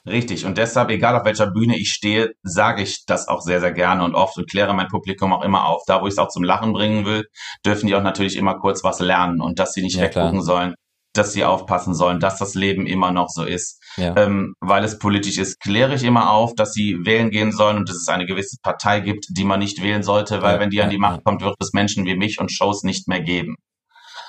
[0.06, 0.44] Richtig.
[0.46, 4.02] Und deshalb, egal auf welcher Bühne ich stehe, sage ich das auch sehr, sehr gerne
[4.04, 5.82] und oft und kläre mein Publikum auch immer auf.
[5.86, 7.24] Da, wo ich es auch zum Lachen bringen will,
[7.64, 10.24] dürfen die auch natürlich immer kurz was lernen und dass sie nicht Ja, klar.
[10.26, 10.74] weggucken sollen,
[11.12, 13.82] dass sie aufpassen sollen, dass das Leben immer noch so ist.
[13.96, 14.16] Ja.
[14.16, 17.88] Ähm, weil es politisch ist, kläre ich immer auf, dass sie wählen gehen sollen und
[17.88, 20.82] dass es eine gewisse Partei gibt, die man nicht wählen sollte, weil Ja, wenn die
[20.82, 23.56] an die Macht kommt, wird es Menschen wie mich und Shows nicht mehr geben.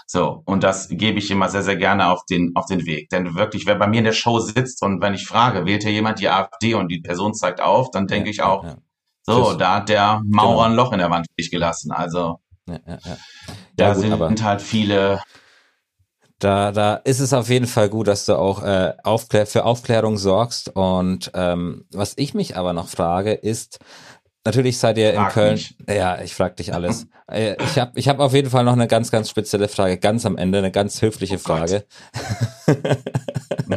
[0.05, 3.09] So, und das gebe ich immer sehr, sehr gerne auf den, auf den Weg.
[3.09, 5.93] Denn wirklich, wer bei mir in der Show sitzt und wenn ich frage, wählt hier
[5.93, 8.65] jemand die AfD und die Person zeigt auf, dann denke ich auch,
[9.25, 9.57] so, Tschüss.
[9.57, 10.59] da hat der Maurer Genau.
[10.69, 11.93] ein Loch in der Wand gelassen.
[11.93, 13.17] Also, ja, ja, ja.
[13.77, 15.21] da gut, sind halt viele,
[16.43, 20.17] da, da ist es auf jeden Fall gut, dass du auch äh, Aufklär für Aufklärung
[20.17, 20.69] sorgst.
[20.75, 23.79] Und ähm, was ich mich aber noch frage, ist,
[24.45, 25.53] natürlich seid ihr in Frag Köln.
[25.53, 25.75] mich.
[25.87, 27.07] Ja, ich frag dich alles.
[27.31, 30.25] äh, ich habe ich hab auf jeden Fall noch eine ganz, ganz spezielle Frage, ganz
[30.25, 31.39] am Ende, eine ganz höfliche Oh.
[31.39, 31.85] Frage.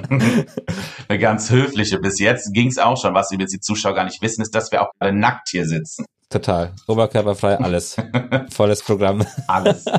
[1.08, 1.98] eine ganz höfliche.
[1.98, 3.14] Bis jetzt ging es auch schon.
[3.14, 6.04] Was übrigens die Zuschauer gar nicht wissen, ist, dass wir auch alle nackt hier sitzen.
[6.36, 6.72] Total.
[6.86, 7.96] Oberkörperfrei, alles.
[8.50, 9.24] Volles Programm.
[9.46, 9.84] Alles.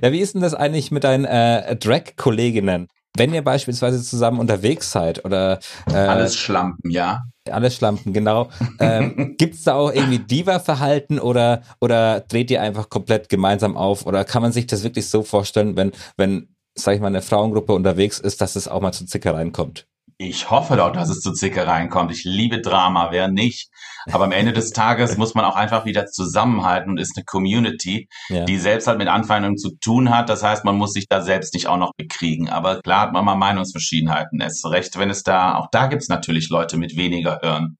[0.00, 2.86] Ja, wie ist denn das eigentlich mit deinen äh, Drag-Kolleginnen?
[3.16, 5.58] Wenn ihr beispielsweise zusammen unterwegs seid oder
[5.90, 7.24] äh, Alles Schlampen, ja.
[7.50, 8.48] Alle Schlampen, genau.
[8.78, 14.06] Ähm, gibt's da auch irgendwie Diva-Verhalten oder, oder dreht ihr einfach komplett gemeinsam auf?
[14.06, 17.72] Oder kann man sich das wirklich so vorstellen, wenn, wenn, sag ich mal, eine Frauengruppe
[17.72, 19.87] unterwegs ist, dass es auch mal zu Zickereien kommt?
[20.20, 22.10] Ich hoffe doch, dass es zu Zickereien kommt.
[22.10, 23.70] Ich liebe Drama, wer nicht.
[24.10, 28.08] Aber am Ende des Tages muss man auch einfach wieder zusammenhalten und ist eine Community,
[28.28, 28.44] Ja.
[28.44, 30.28] die selbst halt mit Anfeindungen zu tun hat.
[30.28, 32.48] Das heißt, man muss sich da selbst nicht auch noch bekriegen.
[32.48, 34.40] Aber klar hat man mal Meinungsverschiedenheiten.
[34.40, 37.76] Es ist recht, wenn es da, auch da gibt's natürlich Leute mit weniger Hirn.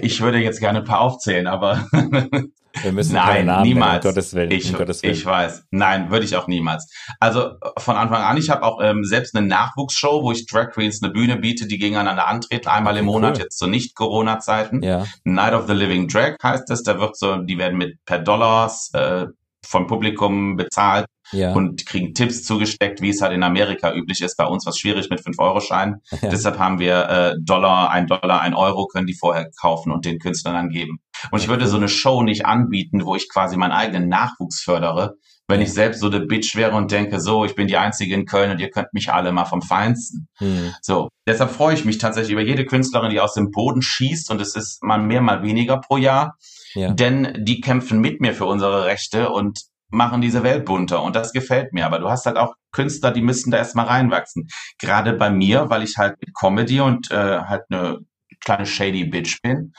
[0.00, 1.86] Ich würde jetzt gerne ein paar aufzählen, aber
[2.82, 4.04] Wir müssen Nein, Namen nennen, niemals.
[4.04, 4.50] um Gottes Willen.
[4.52, 5.14] Ich, Gottes Willen.
[5.14, 5.64] ich weiß.
[5.72, 6.88] Nein, würde ich auch niemals.
[7.18, 11.02] Also von Anfang an, ich habe auch ähm, selbst eine Nachwuchsshow, wo ich Drag Queens
[11.02, 13.42] eine Bühne biete, die gegeneinander antreten, einmal im Okay, Monat, cool.
[13.44, 14.82] jetzt zu Nicht-Corona-Zeiten.
[14.82, 16.82] ja, Night of the Living Drag heißt es.
[16.84, 19.26] Da wird so, die werden mit per Dollars äh,
[19.66, 21.52] vom Publikum bezahlt ja.
[21.52, 24.36] und kriegen Tipps zugesteckt, wie es halt in Amerika üblich ist.
[24.36, 25.96] Bei uns was schwierig mit 5-Euro-Scheinen.
[26.20, 26.30] Ja.
[26.30, 30.18] Deshalb haben wir äh, Dollar, ein Dollar, ein Euro können die vorher kaufen und den
[30.18, 30.98] Künstlern dann geben.
[31.30, 35.14] Und ich würde so eine Show nicht anbieten, wo ich quasi meinen eigenen Nachwuchs fördere,
[35.48, 38.26] wenn ich selbst so eine Bitch wäre und denke, so, ich bin die Einzige in
[38.26, 40.28] Köln und ihr könnt mich alle mal vom Feinsten.
[40.36, 40.74] Hm.
[40.82, 44.40] So, deshalb freue ich mich tatsächlich über jede Künstlerin, die aus dem Boden schießt und
[44.42, 46.36] es ist mal mehr, mal weniger pro Jahr,
[46.74, 46.92] ja.
[46.92, 49.60] denn die kämpfen mit mir für unsere Rechte und
[49.90, 51.86] machen diese Welt bunter und das gefällt mir.
[51.86, 54.48] Aber du hast halt auch Künstler, die müssen da erstmal reinwachsen.
[54.78, 57.98] Gerade bei mir, weil ich halt mit Comedy und äh, halt eine
[58.40, 59.72] kleine shady Bitch bin,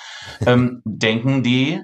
[0.45, 1.82] ähm, denken die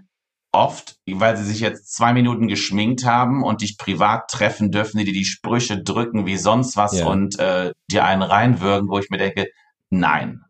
[0.51, 5.03] oft, weil sie sich jetzt zwei Minuten geschminkt haben und dich privat treffen dürfen, die
[5.05, 7.07] dir die Sprüche drücken wie sonst was Ja.
[7.07, 9.47] und äh, dir einen reinwürgen, wo ich mir denke,
[9.89, 10.41] nein,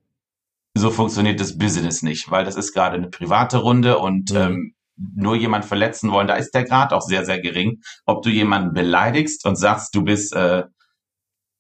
[0.78, 4.38] so funktioniert das Business nicht, weil das ist gerade eine private Runde und Mhm.
[4.38, 7.82] ähm, nur jemand verletzen wollen, da ist der Grad auch sehr, sehr gering.
[8.06, 10.64] Ob du jemanden beleidigst und sagst, du bist, äh,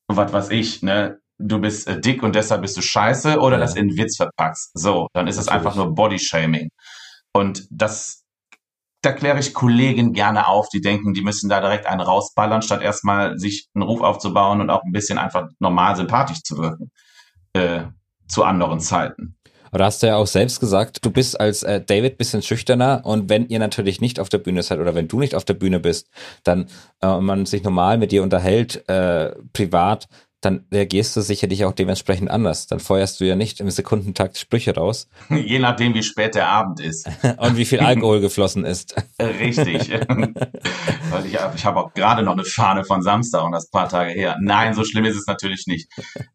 [0.07, 3.61] was weiß ich, ne, du bist äh, dick und deshalb bist du scheiße oder Ja.
[3.61, 4.71] das in Witz verpackst.
[4.73, 6.69] So, dann ist es einfach nur Bodyshaming.
[7.33, 8.23] Und das,
[9.01, 12.81] da kläre ich Kollegen gerne auf, die denken, die müssen da direkt einen rausballern, statt
[12.81, 16.91] erstmal sich einen Ruf aufzubauen und auch ein bisschen einfach normal sympathisch zu wirken.
[17.53, 17.83] Äh,
[18.27, 19.38] zu anderen Zeiten.
[19.76, 23.28] Aber hast du ja auch selbst gesagt, du bist als äh, David bisschen schüchterner und
[23.28, 25.82] wenn ihr natürlich nicht auf der Bühne seid oder wenn du nicht auf der Bühne
[25.82, 26.07] bist,
[26.45, 26.67] dann
[27.01, 30.07] äh, man sich normal mit dir unterhält, äh, privat,
[30.45, 32.67] dann reagierst du sicherlich auch dementsprechend anders.
[32.67, 36.79] Dann feuerst du ja nicht im Sekundentakt Sprüche raus Je nachdem, wie spät der Abend
[36.79, 37.09] ist.
[37.37, 38.95] und wie viel Alkohol geflossen ist.
[39.19, 39.89] Richtig.
[41.09, 44.11] Weil ich, ich habe auch gerade noch eine Fahne von Samstag und das paar Tage
[44.11, 44.37] her.
[44.39, 45.89] Nein, so schlimm ist es natürlich nicht.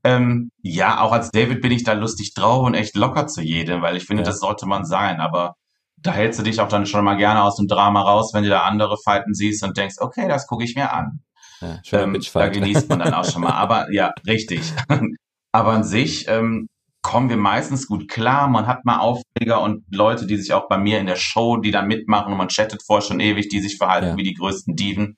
[0.04, 3.82] Ähm, ja, auch als David bin ich da lustig drauf und echt locker zu jedem,
[3.82, 4.28] weil ich finde, Ja.
[4.28, 5.20] das sollte man sein.
[5.20, 5.54] Aber
[5.98, 8.48] da hältst du dich auch dann schon mal gerne aus dem Drama raus, wenn du
[8.50, 11.20] da andere Fighten siehst und denkst, okay, das gucke ich mir an.
[11.61, 13.52] Ja, Ähm, da genießt man dann auch schon mal.
[13.52, 14.72] Aber ja, richtig.
[15.52, 16.68] Aber an sich ähm,
[17.02, 18.48] kommen wir meistens gut klar.
[18.48, 21.70] Man hat mal Aufreger und Leute, die sich auch bei mir in der Show, die
[21.70, 24.16] da mitmachen und man chattet vorher schon ewig, die sich verhalten ja.
[24.16, 25.16] wie die größten Diven.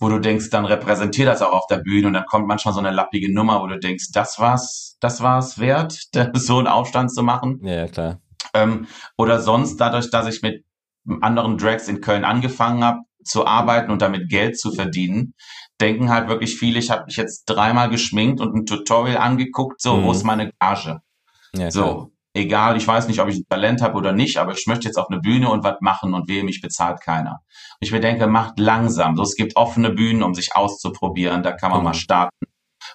[0.00, 2.80] Wo du denkst, dann repräsentiert das auch auf der Bühne und dann kommt manchmal so
[2.80, 5.98] eine lappige Nummer, wo du denkst, das war's, das war's wert,
[6.34, 7.60] so einen Aufstand zu machen.
[7.64, 8.20] Ja, klar.
[8.54, 8.86] Ähm,
[9.16, 10.64] oder sonst dadurch, dass ich mit
[11.20, 15.34] anderen Drags in Köln angefangen habe zu arbeiten und damit Geld zu verdienen,
[15.80, 19.96] denken halt wirklich viele, ich habe mich jetzt dreimal geschminkt und ein Tutorial angeguckt, so,
[19.96, 20.04] mhm.
[20.04, 21.00] wo ist meine Gage?
[21.56, 24.66] Ja, so, egal, ich weiß nicht, ob ich ein Talent habe oder nicht, aber ich
[24.66, 27.40] möchte jetzt auf eine Bühne und was machen und wehe, mich bezahlt keiner.
[27.80, 29.16] Ich mir denke, macht langsam.
[29.16, 31.84] So, es gibt offene Bühnen, um sich auszuprobieren, da kann man mhm.
[31.84, 32.46] mal starten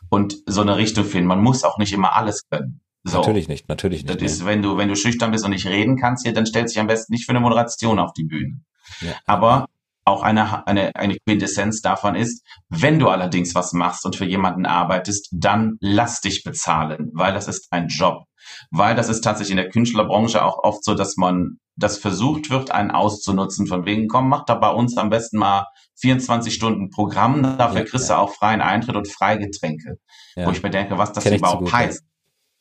[0.10, 1.28] und so eine Richtung finden.
[1.28, 2.82] Man muss auch nicht immer alles können.
[3.04, 3.18] So.
[3.18, 4.22] Natürlich nicht, natürlich nicht.
[4.22, 6.76] Das ist, wenn du, wenn du schüchtern bist und nicht reden kannst, hier, dann stellst
[6.76, 8.62] dich am besten nicht für eine Moderation auf die Bühne.
[9.00, 9.14] Ja.
[9.26, 9.68] Aber
[10.10, 14.66] auch eine, eine, eine Quintessenz davon ist, wenn du allerdings was machst und für jemanden
[14.66, 18.24] arbeitest, dann lass dich bezahlen, weil das ist ein Job.
[18.72, 22.72] Weil das ist tatsächlich in der Künstlerbranche auch oft so, dass man das versucht wird,
[22.72, 25.66] einen auszunutzen, von wegen, komm, mach da bei uns am besten mal
[26.00, 28.16] 24 Stunden Programm, dafür ja, kriegst ja.
[28.16, 29.98] du auch freien Eintritt und Freigetränke.
[30.36, 30.46] Ja.
[30.46, 32.04] Wo ich mir denke, was das überhaupt so gut, heißt.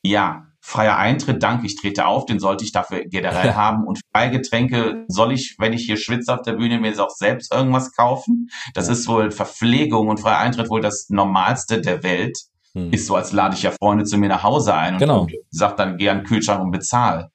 [0.03, 3.87] Ja, freier Eintritt, danke, ich trete auf, den sollte ich dafür generell haben.
[3.87, 7.97] Und Freigetränke soll ich, wenn ich hier schwitze auf der Bühne, mir auch selbst irgendwas
[7.97, 8.51] kaufen?
[8.75, 12.39] Das ist wohl Verpflegung und freier Eintritt wohl das Normalste der Welt.
[12.75, 12.93] Hm.
[12.93, 15.27] Ist so, als lade ich ja Freunde zu mir nach Hause ein und, genau.
[15.51, 17.31] sag dann, geh an den Kühlschrank und bezahl.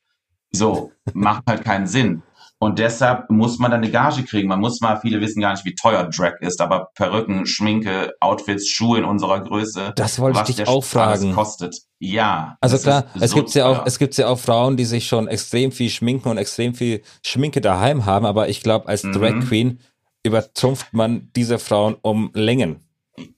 [0.51, 2.21] So, macht halt keinen Sinn.
[2.63, 4.47] Und deshalb muss man dann eine Gage kriegen.
[4.47, 8.69] Man muss mal, viele wissen gar nicht, wie teuer Drag ist, aber Perücken, Schminke, Outfits,
[8.69, 9.91] Schuhe in unserer Größe.
[9.97, 11.33] Das wollte ich dich auch fragen.
[11.33, 11.75] kostet.
[11.99, 12.55] Ja.
[12.61, 15.27] Also klar, es so gibt ja auch, es gibt ja auch Frauen, die sich schon
[15.27, 19.41] extrem viel schminken und extrem viel Schminke daheim haben, aber ich glaube, als Drag mhm.
[19.41, 19.79] Queen
[20.23, 22.79] übertrumpft man diese Frauen um Längen.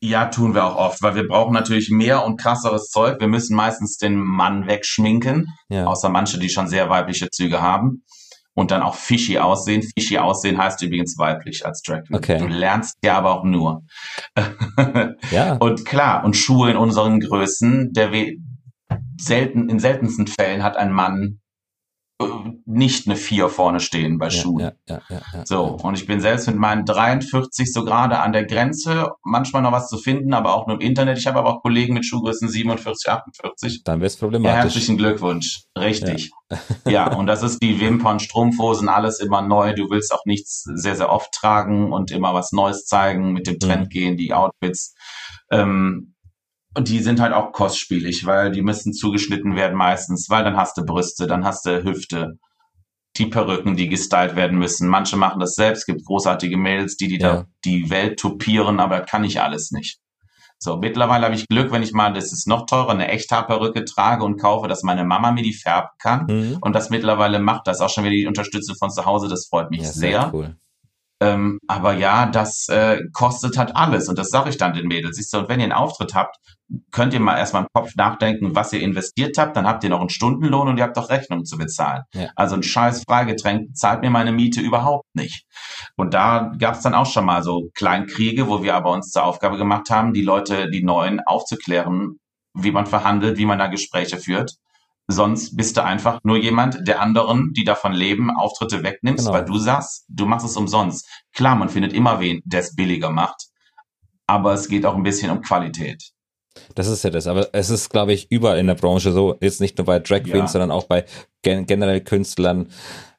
[0.01, 3.19] Ja, tun wir auch oft, weil wir brauchen natürlich mehr und krasseres Zeug.
[3.19, 5.87] Wir müssen meistens den Mann wegschminken, ja.
[5.87, 8.03] außer manche, die schon sehr weibliche Züge haben
[8.55, 9.83] und dann auch fishy aussehen.
[9.97, 12.17] Fishy aussehen heißt übrigens weiblich als Drag Queen.
[12.17, 12.37] Okay.
[12.39, 13.83] Du lernst ja aber auch nur.
[15.31, 15.57] ja.
[15.57, 18.11] Und klar, und Schuhe in unseren Größen, der
[19.17, 21.39] selten, in seltensten Fällen hat ein Mann
[22.65, 24.59] nicht eine 4 vorne stehen bei Schuhen.
[24.59, 28.31] Ja, ja, ja, ja, so, und ich bin selbst mit meinen 43 so gerade an
[28.31, 31.17] der Grenze, manchmal noch was zu finden, aber auch nur im Internet.
[31.17, 33.83] Ich habe aber auch Kollegen mit Schuhgrößen 47, 48.
[33.83, 34.63] Dann wird's problematisch.
[34.63, 35.65] herzlichen Glückwunsch.
[35.77, 36.31] Richtig.
[36.49, 36.57] Ja.
[36.89, 39.73] ja, und das ist die Wimpern, Strumpfhosen, alles immer neu.
[39.73, 43.59] Du willst auch nichts sehr, sehr oft tragen und immer was Neues zeigen, mit dem
[43.59, 43.89] Trend mhm.
[43.89, 44.95] gehen, die Outfits.
[45.51, 46.14] Ähm,
[46.75, 50.77] und die sind halt auch kostspielig, weil die müssen zugeschnitten werden meistens, weil dann hast
[50.77, 52.37] du Brüste, dann hast du Hüfte,
[53.17, 54.89] die Perücken, die gestylt werden müssen.
[54.89, 57.33] Manche machen das selbst, es gibt großartige Mails, die die ja.
[57.33, 59.99] da die Welt tupieren, aber das kann ich alles nicht.
[60.57, 64.23] So, mittlerweile habe ich Glück, wenn ich mal, das ist noch teurer, eine Echthaarperücke trage
[64.23, 66.25] und kaufe, dass meine Mama mir die färben kann.
[66.27, 66.57] Mhm.
[66.61, 69.27] Und das mittlerweile macht das auch schon wieder die Unterstützung von zu Hause.
[69.27, 70.21] Das freut mich ja, sehr.
[70.21, 70.33] sehr.
[70.33, 70.55] Cool.
[71.25, 74.07] Ähm, aber ja, das äh, kostet halt alles.
[74.07, 75.17] Und das sage ich dann den Mädels.
[75.17, 76.37] Siehst du, und wenn ihr einen Auftritt habt,
[76.91, 79.55] könnt ihr mal erstmal im Kopf nachdenken, was ihr investiert habt.
[79.55, 82.03] Dann habt ihr noch einen Stundenlohn und ihr habt doch Rechnungen zu bezahlen.
[82.13, 82.29] Ja.
[82.35, 85.45] Also ein scheiß Freigetränk zahlt mir meine Miete überhaupt nicht.
[85.95, 89.23] Und da gab es dann auch schon mal so Kleinkriege, wo wir aber uns zur
[89.23, 92.17] Aufgabe gemacht haben, die Leute, die Neuen aufzuklären,
[92.53, 94.55] wie man verhandelt, wie man da Gespräche führt.
[95.07, 99.37] Sonst bist du einfach nur jemand, der anderen, die davon leben, Auftritte wegnimmst, genau.
[99.37, 101.07] weil du sagst, du machst es umsonst.
[101.33, 103.47] Klar, man findet immer wen, der es billiger macht,
[104.25, 106.11] aber es geht auch ein bisschen um Qualität.
[106.73, 109.61] Das ist ja das, aber es ist, glaube ich, überall in der Branche so, jetzt
[109.61, 110.47] nicht nur bei Drag Queens, ja.
[110.47, 111.05] sondern auch bei
[111.41, 112.69] gen generell Künstlern.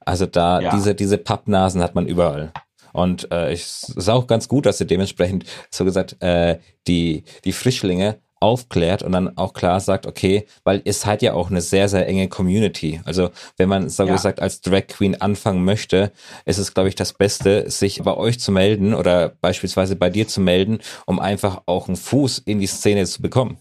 [0.00, 0.70] Also da, ja.
[0.70, 2.52] diese, diese Pappnasen hat man überall.
[2.92, 6.58] Und äh, ich ist auch ganz gut, dass sie dementsprechend so gesagt äh,
[6.88, 11.50] die die Frischlinge aufklärt und dann auch klar sagt, okay, weil es hat ja auch
[11.50, 13.00] eine sehr, sehr enge Community.
[13.04, 14.12] Also wenn man, so ja.
[14.12, 16.12] gesagt, als Drag Queen anfangen möchte,
[16.44, 20.28] ist es, glaube ich, das Beste, sich bei euch zu melden oder beispielsweise bei dir
[20.28, 23.58] zu melden, um einfach auch einen Fuß in die Szene zu bekommen.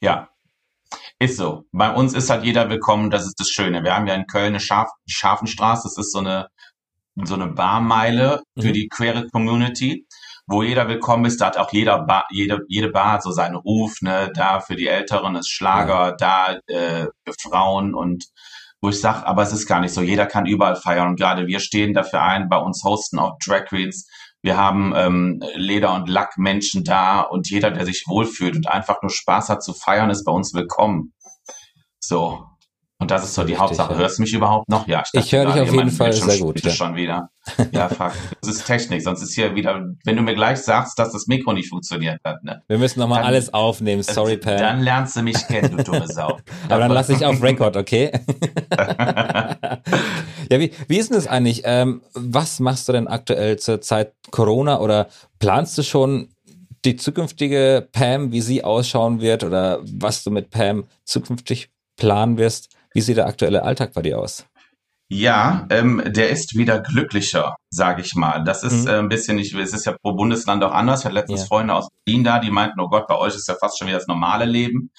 [0.00, 0.30] Ja,
[1.18, 1.64] ist so.
[1.70, 3.84] Bei uns ist halt jeder willkommen, das ist das Schöne.
[3.84, 6.48] Wir haben ja in Köln eine Schaf Schafenstraße, das ist so eine,
[7.22, 8.72] so eine Barmeile für mhm.
[8.72, 10.06] die queere Community
[10.46, 11.40] wo jeder willkommen ist.
[11.40, 14.30] Da hat auch jeder Bar, jede, jede Bar hat so seinen Ruf, ne?
[14.34, 18.24] Da für die Älteren ist Schlager, da äh, für Frauen und
[18.80, 20.02] wo ich sage, aber es ist gar nicht so.
[20.02, 23.64] Jeder kann überall feiern und gerade wir stehen dafür ein, bei uns hosten auch Drag
[23.64, 24.06] Queens.
[24.42, 29.10] Wir haben ähm, Leder- und Lackmenschen da und jeder, der sich wohlfühlt und einfach nur
[29.10, 31.14] Spaß hat zu feiern, ist bei uns willkommen.
[31.98, 32.44] So.
[33.00, 33.92] Und das ist so die Richtig, Hauptsache.
[33.92, 33.98] Ja.
[33.98, 34.86] Hörst du mich überhaupt noch?
[34.86, 36.64] Ja, ich, ich höre dich auf jeden Fall sehr gut.
[36.64, 36.70] Ja.
[36.70, 37.28] schon wieder.
[37.72, 38.12] Ja, fuck.
[38.40, 41.52] Das ist Technik, sonst ist hier wieder, wenn du mir gleich sagst, dass das Mikro
[41.52, 42.44] nicht funktioniert hat.
[42.44, 42.62] Ne?
[42.68, 44.02] Wir müssen nochmal alles aufnehmen.
[44.02, 44.58] Sorry, Pam.
[44.58, 46.38] Dann lernst du mich kennen, du dumme Sau.
[46.68, 48.12] Aber dann lasse ich auf Record, okay?
[48.78, 51.62] ja, wie, wie ist denn das eigentlich?
[51.64, 55.08] Ähm, was machst du denn aktuell zur Zeit Corona oder
[55.40, 56.28] planst du schon
[56.84, 62.70] die zukünftige Pam, wie sie ausschauen wird oder was du mit Pam zukünftig planen wirst?
[62.94, 64.46] Wie sieht der aktuelle Alltag bei dir aus?
[65.08, 68.42] Ja, ähm, der ist wieder glücklicher, sage ich mal.
[68.42, 68.88] Das ist mhm.
[68.88, 71.00] äh, ein bisschen, ich, es ist ja pro Bundesland auch anders.
[71.00, 71.46] Ich hatte letztens ja.
[71.46, 73.98] Freunde aus Berlin da, die meinten, oh Gott, bei euch ist ja fast schon wieder
[73.98, 74.90] das normale Leben.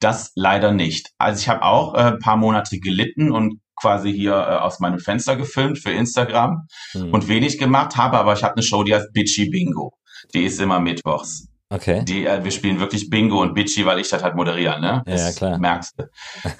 [0.00, 1.12] Das leider nicht.
[1.16, 4.98] Also ich habe auch äh, ein paar Monate gelitten und quasi hier äh, aus meinem
[4.98, 7.12] Fenster gefilmt für Instagram mhm.
[7.12, 9.94] und wenig gemacht habe, aber ich habe eine Show, die heißt Bitchy Bingo.
[10.34, 11.48] Die ist immer mittwochs.
[11.70, 12.04] Okay.
[12.04, 15.02] Die, äh, wir spielen wirklich Bingo und Bitchy, weil ich das halt moderiere, ne?
[15.06, 15.58] Das ja, klar.
[15.58, 16.04] Merkst du.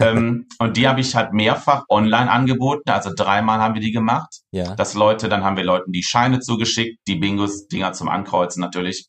[0.00, 2.90] ähm, und die habe ich halt mehrfach online angeboten.
[2.90, 4.40] Also dreimal haben wir die gemacht.
[4.50, 4.74] Ja.
[4.74, 9.08] Dass Leute, dann haben wir Leuten die Scheine zugeschickt, die Bingos-Dinger zum Ankreuzen natürlich.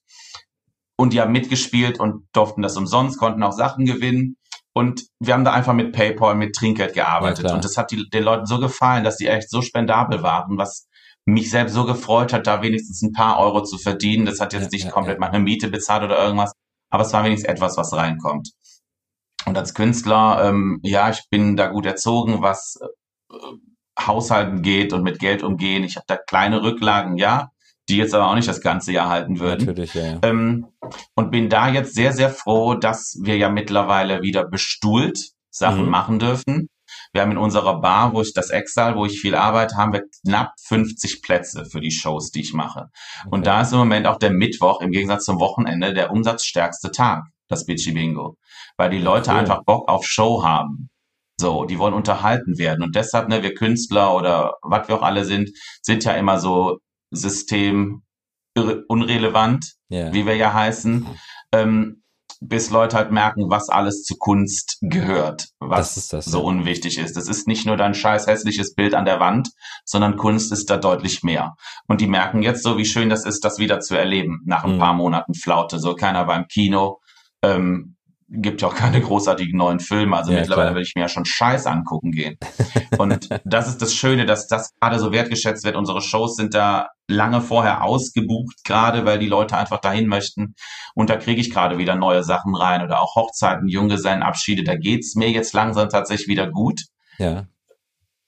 [0.97, 4.37] Und die haben mitgespielt und durften das umsonst, konnten auch Sachen gewinnen.
[4.73, 7.45] Und wir haben da einfach mit PayPal, mit Trinkgeld gearbeitet.
[7.45, 10.57] Ja, und das hat die, den Leuten so gefallen, dass die echt so spendabel waren,
[10.57, 10.87] was
[11.25, 14.25] mich selbst so gefreut hat, da wenigstens ein paar Euro zu verdienen.
[14.25, 16.53] Das hat jetzt ja, nicht ja, komplett meine Miete bezahlt oder irgendwas,
[16.91, 18.51] aber es war wenigstens etwas, was reinkommt.
[19.45, 22.79] Und als Künstler, ähm, ja, ich bin da gut erzogen, was
[23.31, 23.35] äh,
[23.99, 25.83] Haushalten geht und mit Geld umgehen.
[25.83, 27.51] Ich habe da kleine Rücklagen, ja,
[27.89, 29.65] die jetzt aber auch nicht das ganze Jahr halten würden.
[29.65, 30.05] Natürlich, ja.
[30.05, 30.19] ja.
[30.23, 30.67] Ähm,
[31.15, 35.91] und bin da jetzt sehr, sehr froh, dass wir ja mittlerweile wieder bestuhlt Sachen mhm.
[35.91, 36.69] machen dürfen.
[37.15, 40.03] Wir haben in unserer Bar, wo ich das Exal, wo ich viel arbeite, haben wir
[40.25, 42.89] knapp 50 Plätze für die Shows, die ich mache.
[43.21, 43.29] Okay.
[43.31, 47.23] Und da ist im Moment auch der Mittwoch im Gegensatz zum Wochenende der umsatzstärkste Tag,
[47.47, 48.35] das Bitchy Bingo.
[48.75, 49.37] Weil die Leute cool.
[49.37, 50.89] einfach Bock auf Show haben.
[51.39, 52.83] So, die wollen unterhalten werden.
[52.83, 55.51] Und deshalb, ne, wir Künstler oder was wir auch alle sind,
[55.81, 56.79] sind ja immer so
[57.11, 58.03] System
[58.55, 60.13] unrelevant, yeah.
[60.13, 61.07] wie wir ja heißen.
[61.53, 62.03] Ähm,
[62.41, 66.45] bis Leute halt merken, was alles zu Kunst gehört, was das das, so ja.
[66.45, 67.15] unwichtig ist.
[67.15, 69.49] Das ist nicht nur dein scheiß hässliches Bild an der Wand,
[69.83, 71.55] sondern Kunst ist da deutlich mehr.
[71.87, 74.75] Und die merken jetzt so, wie schön das ist, das wieder zu erleben nach ein
[74.75, 74.79] mhm.
[74.79, 75.79] paar Monaten Flaute.
[75.79, 76.99] So keiner beim Kino.
[77.41, 77.94] Ähm,
[78.27, 80.17] gibt ja auch keine großartigen neuen Filme.
[80.17, 80.75] Also ja, mittlerweile klar.
[80.75, 82.37] will ich mir ja schon Scheiß angucken gehen.
[82.97, 85.75] Und das ist das Schöne, dass das gerade so wertgeschätzt wird.
[85.75, 90.55] Unsere Shows sind da lange vorher ausgebucht, gerade weil die Leute einfach dahin möchten.
[90.95, 94.63] Und da kriege ich gerade wieder neue Sachen rein oder auch Hochzeiten, Junggesellenabschiede.
[94.63, 96.81] Da geht's mir jetzt langsam tatsächlich wieder gut.
[97.19, 97.45] Ja.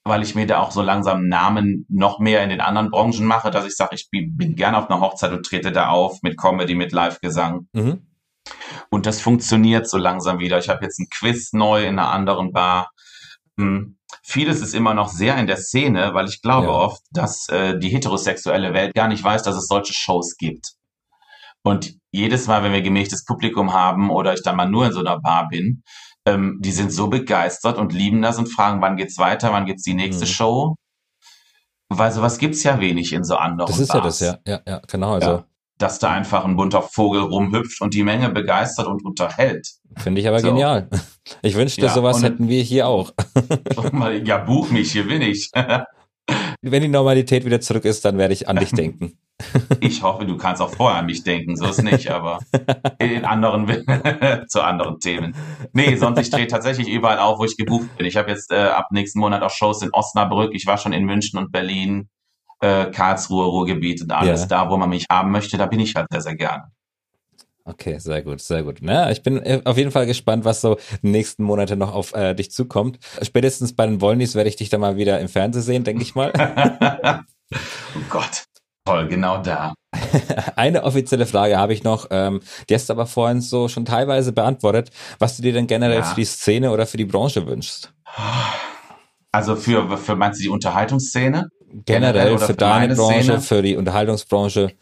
[0.04, 3.52] Weil ich mir da auch so langsam Namen noch mehr in den anderen Branchen mache,
[3.52, 6.38] dass ich sage, ich bin, bin gerne auf einer Hochzeit und trete da auf mit
[6.38, 7.68] Comedy, mit Live-Gesang.
[7.74, 8.07] Mhm.
[8.90, 10.60] Und das funktioniert so langsam wieder.
[10.60, 12.92] Ich habe jetzt ein Quiz neu in einer anderen Bar.
[13.58, 13.98] Hm.
[14.24, 16.74] Vieles ist immer noch sehr in der Szene, weil ich glaube ja.
[16.74, 20.74] oft, dass äh, die heterosexuelle Welt gar nicht weiß, dass es solche Shows gibt.
[21.64, 25.00] Und jedes Mal, wenn wir gemächtes Publikum haben oder ich dann mal nur in so
[25.00, 25.84] einer Bar bin,
[26.26, 29.84] ähm, die sind so begeistert und lieben das und fragen, wann geht's weiter, wann gibt's
[29.84, 30.30] die nächste mhm.
[30.30, 30.76] Show.
[31.90, 34.20] Weil sowas gibt's ja wenig in so anderen Das ist Bars.
[34.20, 35.14] ja das, ja, ja, ja genau.
[35.14, 35.46] Also ja
[35.78, 39.68] dass da einfach ein bunter Vogel rumhüpft und die Menge begeistert und unterhält.
[39.98, 40.48] Finde ich aber so.
[40.48, 40.90] genial.
[41.42, 43.12] Ich wünschte, ja, sowas hätten wir hier auch.
[44.24, 45.52] ja, buch mich, hier bin ich.
[46.62, 49.20] Wenn die Normalität wieder zurück ist, dann werde ich an dich denken.
[49.82, 52.40] Ich hoffe, du kannst auch vorher an mich denken, so ist nicht, aber
[52.98, 53.68] in anderen,
[54.48, 55.36] zu anderen Themen.
[55.74, 58.08] Nee, sonst ich drehe tatsächlich überall auf, wo ich gebucht bin.
[58.08, 60.56] Ich habe jetzt äh, ab nächsten Monat auch Shows in Osnabrück.
[60.56, 62.10] Ich war schon in München und Berlin
[62.62, 64.48] äh, Karlsruhe, Ruhrgebiet und alles ja.
[64.48, 66.72] da, wo man mich haben möchte, da bin ich halt sehr, sehr gerne.
[67.68, 68.78] Okay, sehr gut, sehr gut.
[68.80, 72.34] Na, ich bin äh, auf jeden Fall gespannt, was so nächsten Monate noch auf äh,
[72.34, 72.98] dich zukommt.
[73.22, 76.16] Spätestens bei den Wollnys werde ich dich dann mal wieder im Fernsehen sehen, denke ich
[76.16, 76.32] mal.
[77.54, 78.46] oh Gott,
[78.86, 79.74] toll, genau da.
[80.56, 82.40] Eine offizielle Frage habe ich noch, ähm,
[82.70, 86.04] die hast du aber vorhin so schon teilweise beantwortet, was du dir denn generell ja.
[86.04, 87.94] für die Szene oder für die Branche wünschst.
[89.34, 91.50] Also für, für meinst du die Unterhaltungsszene?
[91.86, 93.42] Generell für, für deine Branche, Szene.
[93.42, 94.74] für die Unterhaltungsbranche,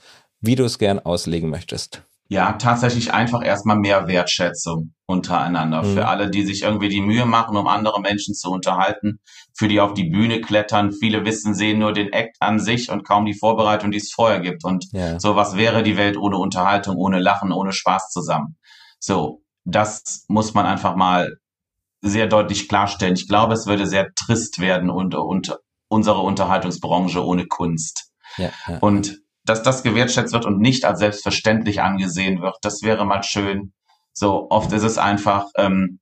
[0.42, 2.02] wie du es gern auslegen möchtest.
[2.28, 5.84] Ja, tatsächlich einfach erstmal mehr Wertschätzung untereinander.
[5.84, 5.94] Mhm.
[5.94, 9.20] Für alle, die sich irgendwie die Mühe machen, um andere Menschen zu unterhalten,
[9.54, 10.92] für die auf die Bühne klettern.
[10.92, 14.40] Viele wissen, sehen nur den Act an sich und kaum die Vorbereitung, die es vorher
[14.40, 14.66] gibt.
[14.66, 15.20] Und ja.
[15.20, 18.58] so, was wäre die Welt ohne Unterhaltung, ohne Lachen, ohne Spaß zusammen?
[18.98, 21.38] So, das muss man einfach mal
[22.02, 23.16] sehr deutlich klarstellen.
[23.16, 25.58] Ich glaube, es würde sehr trist werden und, und
[25.88, 28.12] unsere Unterhaltungsbranche ohne Kunst.
[28.38, 28.78] Ja, ja.
[28.80, 33.74] Und dass das gewertschätzt wird und nicht als selbstverständlich angesehen wird, das wäre mal schön.
[34.14, 36.00] So oft ist es einfach, ähm,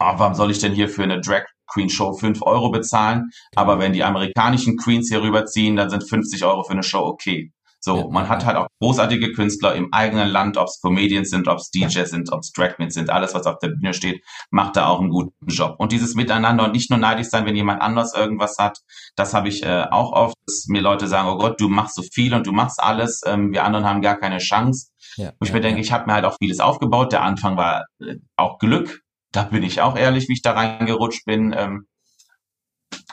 [0.00, 3.78] oh, warum soll ich denn hier für eine Drag Queen Show 5 Euro bezahlen, aber
[3.78, 7.52] wenn die amerikanischen Queens hier rüberziehen, dann sind 50 Euro für eine Show okay.
[7.82, 11.58] So, man hat halt auch großartige Künstler im eigenen Land, ob es Comedians sind, ob
[11.58, 14.86] es DJs sind, ob es Dragmans sind, alles, was auf der Bühne steht, macht da
[14.86, 15.76] auch einen guten Job.
[15.78, 18.78] Und dieses Miteinander und nicht nur neidisch sein, wenn jemand anders irgendwas hat,
[19.16, 22.02] das habe ich äh, auch oft, dass mir Leute sagen, oh Gott, du machst so
[22.02, 24.90] viel und du machst alles, ähm, wir anderen haben gar keine Chance.
[25.16, 27.12] Ja, Wo ich ja, mir denke, ich habe mir halt auch vieles aufgebaut.
[27.12, 29.00] Der Anfang war äh, auch Glück.
[29.32, 31.54] Da bin ich auch ehrlich, wie ich da reingerutscht bin.
[31.56, 31.86] Ähm,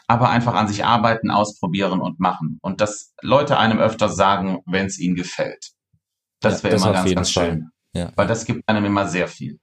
[0.08, 2.60] aber einfach an sich arbeiten, ausprobieren und machen.
[2.62, 5.72] Und dass Leute einem öfter sagen, wenn es ihnen gefällt.
[6.41, 7.70] Das wäre ja, immer ganz, ganz schön.
[7.93, 8.12] Ja.
[8.16, 9.60] Weil das gibt einem immer sehr viel.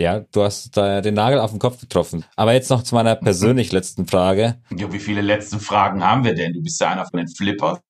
[0.00, 2.24] Ja, du hast da den Nagel auf den Kopf getroffen.
[2.36, 4.60] Aber jetzt noch zu meiner persönlich letzten Frage.
[4.74, 6.52] Ja, wie viele letzten Fragen haben wir denn?
[6.52, 7.80] Du bist ja einer von den Flippers.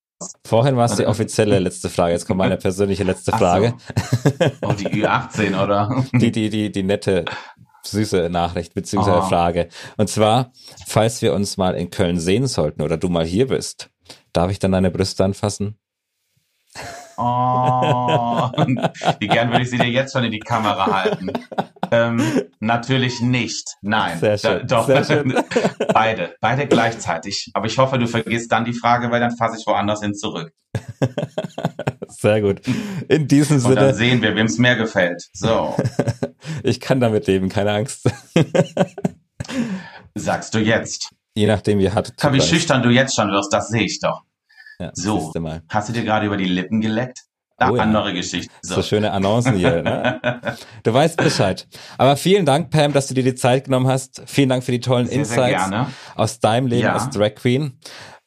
[0.47, 2.13] Vorhin war es die offizielle letzte Frage.
[2.13, 3.75] Jetzt kommt meine persönliche letzte Frage.
[4.25, 4.31] So.
[4.63, 6.05] Oh, die Ü18, oder?
[6.13, 7.25] Die, die, die, die nette
[7.85, 9.11] süße Nachricht bzw.
[9.11, 9.23] Oh.
[9.23, 9.69] Frage.
[9.97, 10.53] Und zwar,
[10.87, 13.91] falls wir uns mal in Köln sehen sollten oder du mal hier bist,
[14.33, 15.79] darf ich dann deine Brüste anfassen?
[17.17, 18.51] Oh,
[19.21, 21.31] wie gern würde ich sie dir jetzt schon in die Kamera halten.
[21.93, 23.77] Ähm, natürlich nicht.
[23.83, 24.19] Nein.
[24.19, 24.67] Sehr schön.
[24.67, 24.87] Da, doch.
[24.87, 25.35] Sehr schön.
[25.93, 26.35] Beide.
[26.41, 27.51] Beide gleichzeitig.
[27.55, 30.53] Aber ich hoffe, du vergisst dann die Frage, weil dann fasse ich woanders hin zurück.
[32.19, 32.61] Sehr gut.
[33.09, 33.75] In diesem Sinne.
[33.75, 35.23] Und dann sehen wir, wem es mehr gefällt.
[35.33, 35.77] So.
[36.63, 38.09] ich kann damit leben, keine Angst.
[40.15, 41.11] Sagst du jetzt.
[41.35, 42.13] Je nachdem, wie hart.
[42.31, 44.23] Wie schüchtern du jetzt schon wirst, das sehe ich doch.
[44.79, 45.33] Ja, so,
[45.69, 47.21] hast du dir gerade über die Lippen geleckt?
[47.57, 48.15] Da oh, andere ja.
[48.17, 48.53] Geschichte.
[48.63, 48.77] So.
[48.77, 48.83] so.
[48.83, 49.83] schöne Annoncen hier.
[49.83, 50.21] Ne?
[50.83, 51.67] Du weißt Bescheid.
[51.99, 54.23] Aber vielen Dank, Pam, dass du dir die Zeit genommen hast.
[54.27, 56.95] Vielen Dank für die tollen sehr, Insights sehr aus deinem Leben ja.
[56.95, 57.79] als Drag Queen.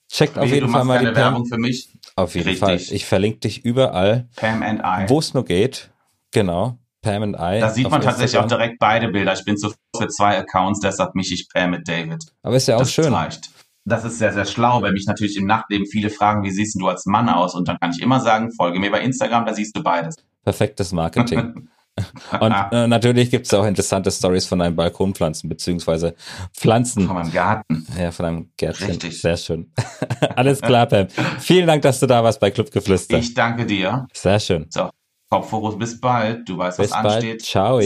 [0.10, 1.16] Checkt auf jeden Fall mal die Pam.
[1.16, 1.97] Werbung für mich.
[2.18, 2.60] Auf jeden Richtig.
[2.60, 2.76] Fall.
[2.76, 4.28] Ich verlinke dich überall.
[4.36, 5.10] Pam and I.
[5.10, 5.90] Wo es nur geht.
[6.32, 6.78] Genau.
[7.02, 7.62] Pam and I.
[7.62, 9.32] Da sieht man tatsächlich auch direkt beide Bilder.
[9.34, 12.26] Ich bin so für zwei Accounts, deshalb mich ich Pam mit David.
[12.44, 13.14] Aber ist ja auch das schön.
[13.14, 13.50] Reicht
[13.88, 16.88] das ist sehr, sehr schlau, weil mich natürlich im Nachtleben viele fragen, wie siehst du
[16.88, 17.56] als Mann aus?
[17.56, 20.16] Und dann kann ich immer sagen, folge mir bei Instagram, da siehst du beides.
[20.44, 21.70] Perfektes Marketing.
[22.40, 26.16] Und äh, natürlich gibt es auch interessante Stories von deinen Balkonpflanzen, beziehungsweise
[26.54, 27.08] Pflanzen.
[27.08, 27.88] Von meinem Garten.
[28.00, 28.88] Ja, von deinem Gärtchen.
[28.88, 29.22] Richtig.
[29.22, 29.72] Sehr schön.
[30.36, 31.08] Alles klar, Pam.
[31.40, 33.18] Vielen Dank, dass du da warst bei Clubgeflüster.
[33.18, 34.08] Ich danke dir.
[34.14, 34.68] Sehr schön.
[34.70, 34.90] So,
[35.30, 36.48] Kopffokus, bis bald.
[36.48, 37.16] Du weißt, bis was bald.
[37.16, 37.42] ansteht.
[37.42, 37.80] Ciao.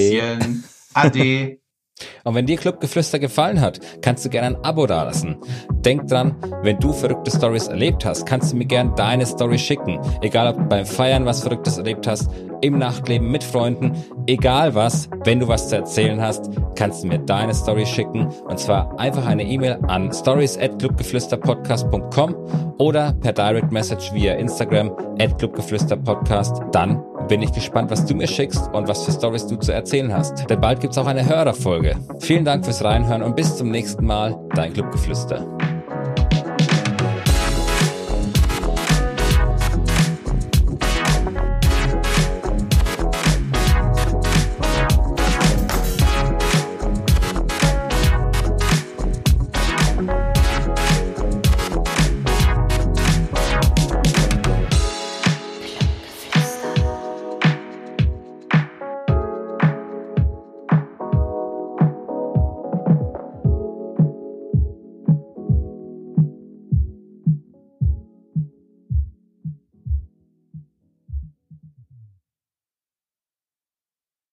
[0.94, 1.58] Ade.
[2.24, 5.38] Und wenn dir Clubgeflüster gefallen hat, kannst du gerne ein Abo dalassen.
[5.72, 10.00] Denk dran, wenn du verrückte Stories erlebt hast, kannst du mir gerne deine Story schicken.
[10.22, 12.30] Egal ob beim Feiern was Verrücktes erlebt hast,
[12.62, 13.94] im Nachtleben mit Freunden,
[14.28, 18.28] egal was, wenn du was zu erzählen hast, kannst du mir deine Story schicken.
[18.48, 22.36] Und zwar einfach eine E-Mail an stories at clubgeflüsterpodcast.com
[22.78, 26.62] oder per Direct Message via Instagram at clubgeflüsterpodcast.
[26.72, 30.14] Dann bin ich gespannt, was du mir schickst und was für Stories du zu erzählen
[30.14, 30.50] hast.
[30.50, 31.96] Denn bald gibt's auch eine Hörerfolge.
[32.20, 35.71] Vielen Dank fürs Reinhören und bis zum nächsten Mal, dein Clubgeflüster.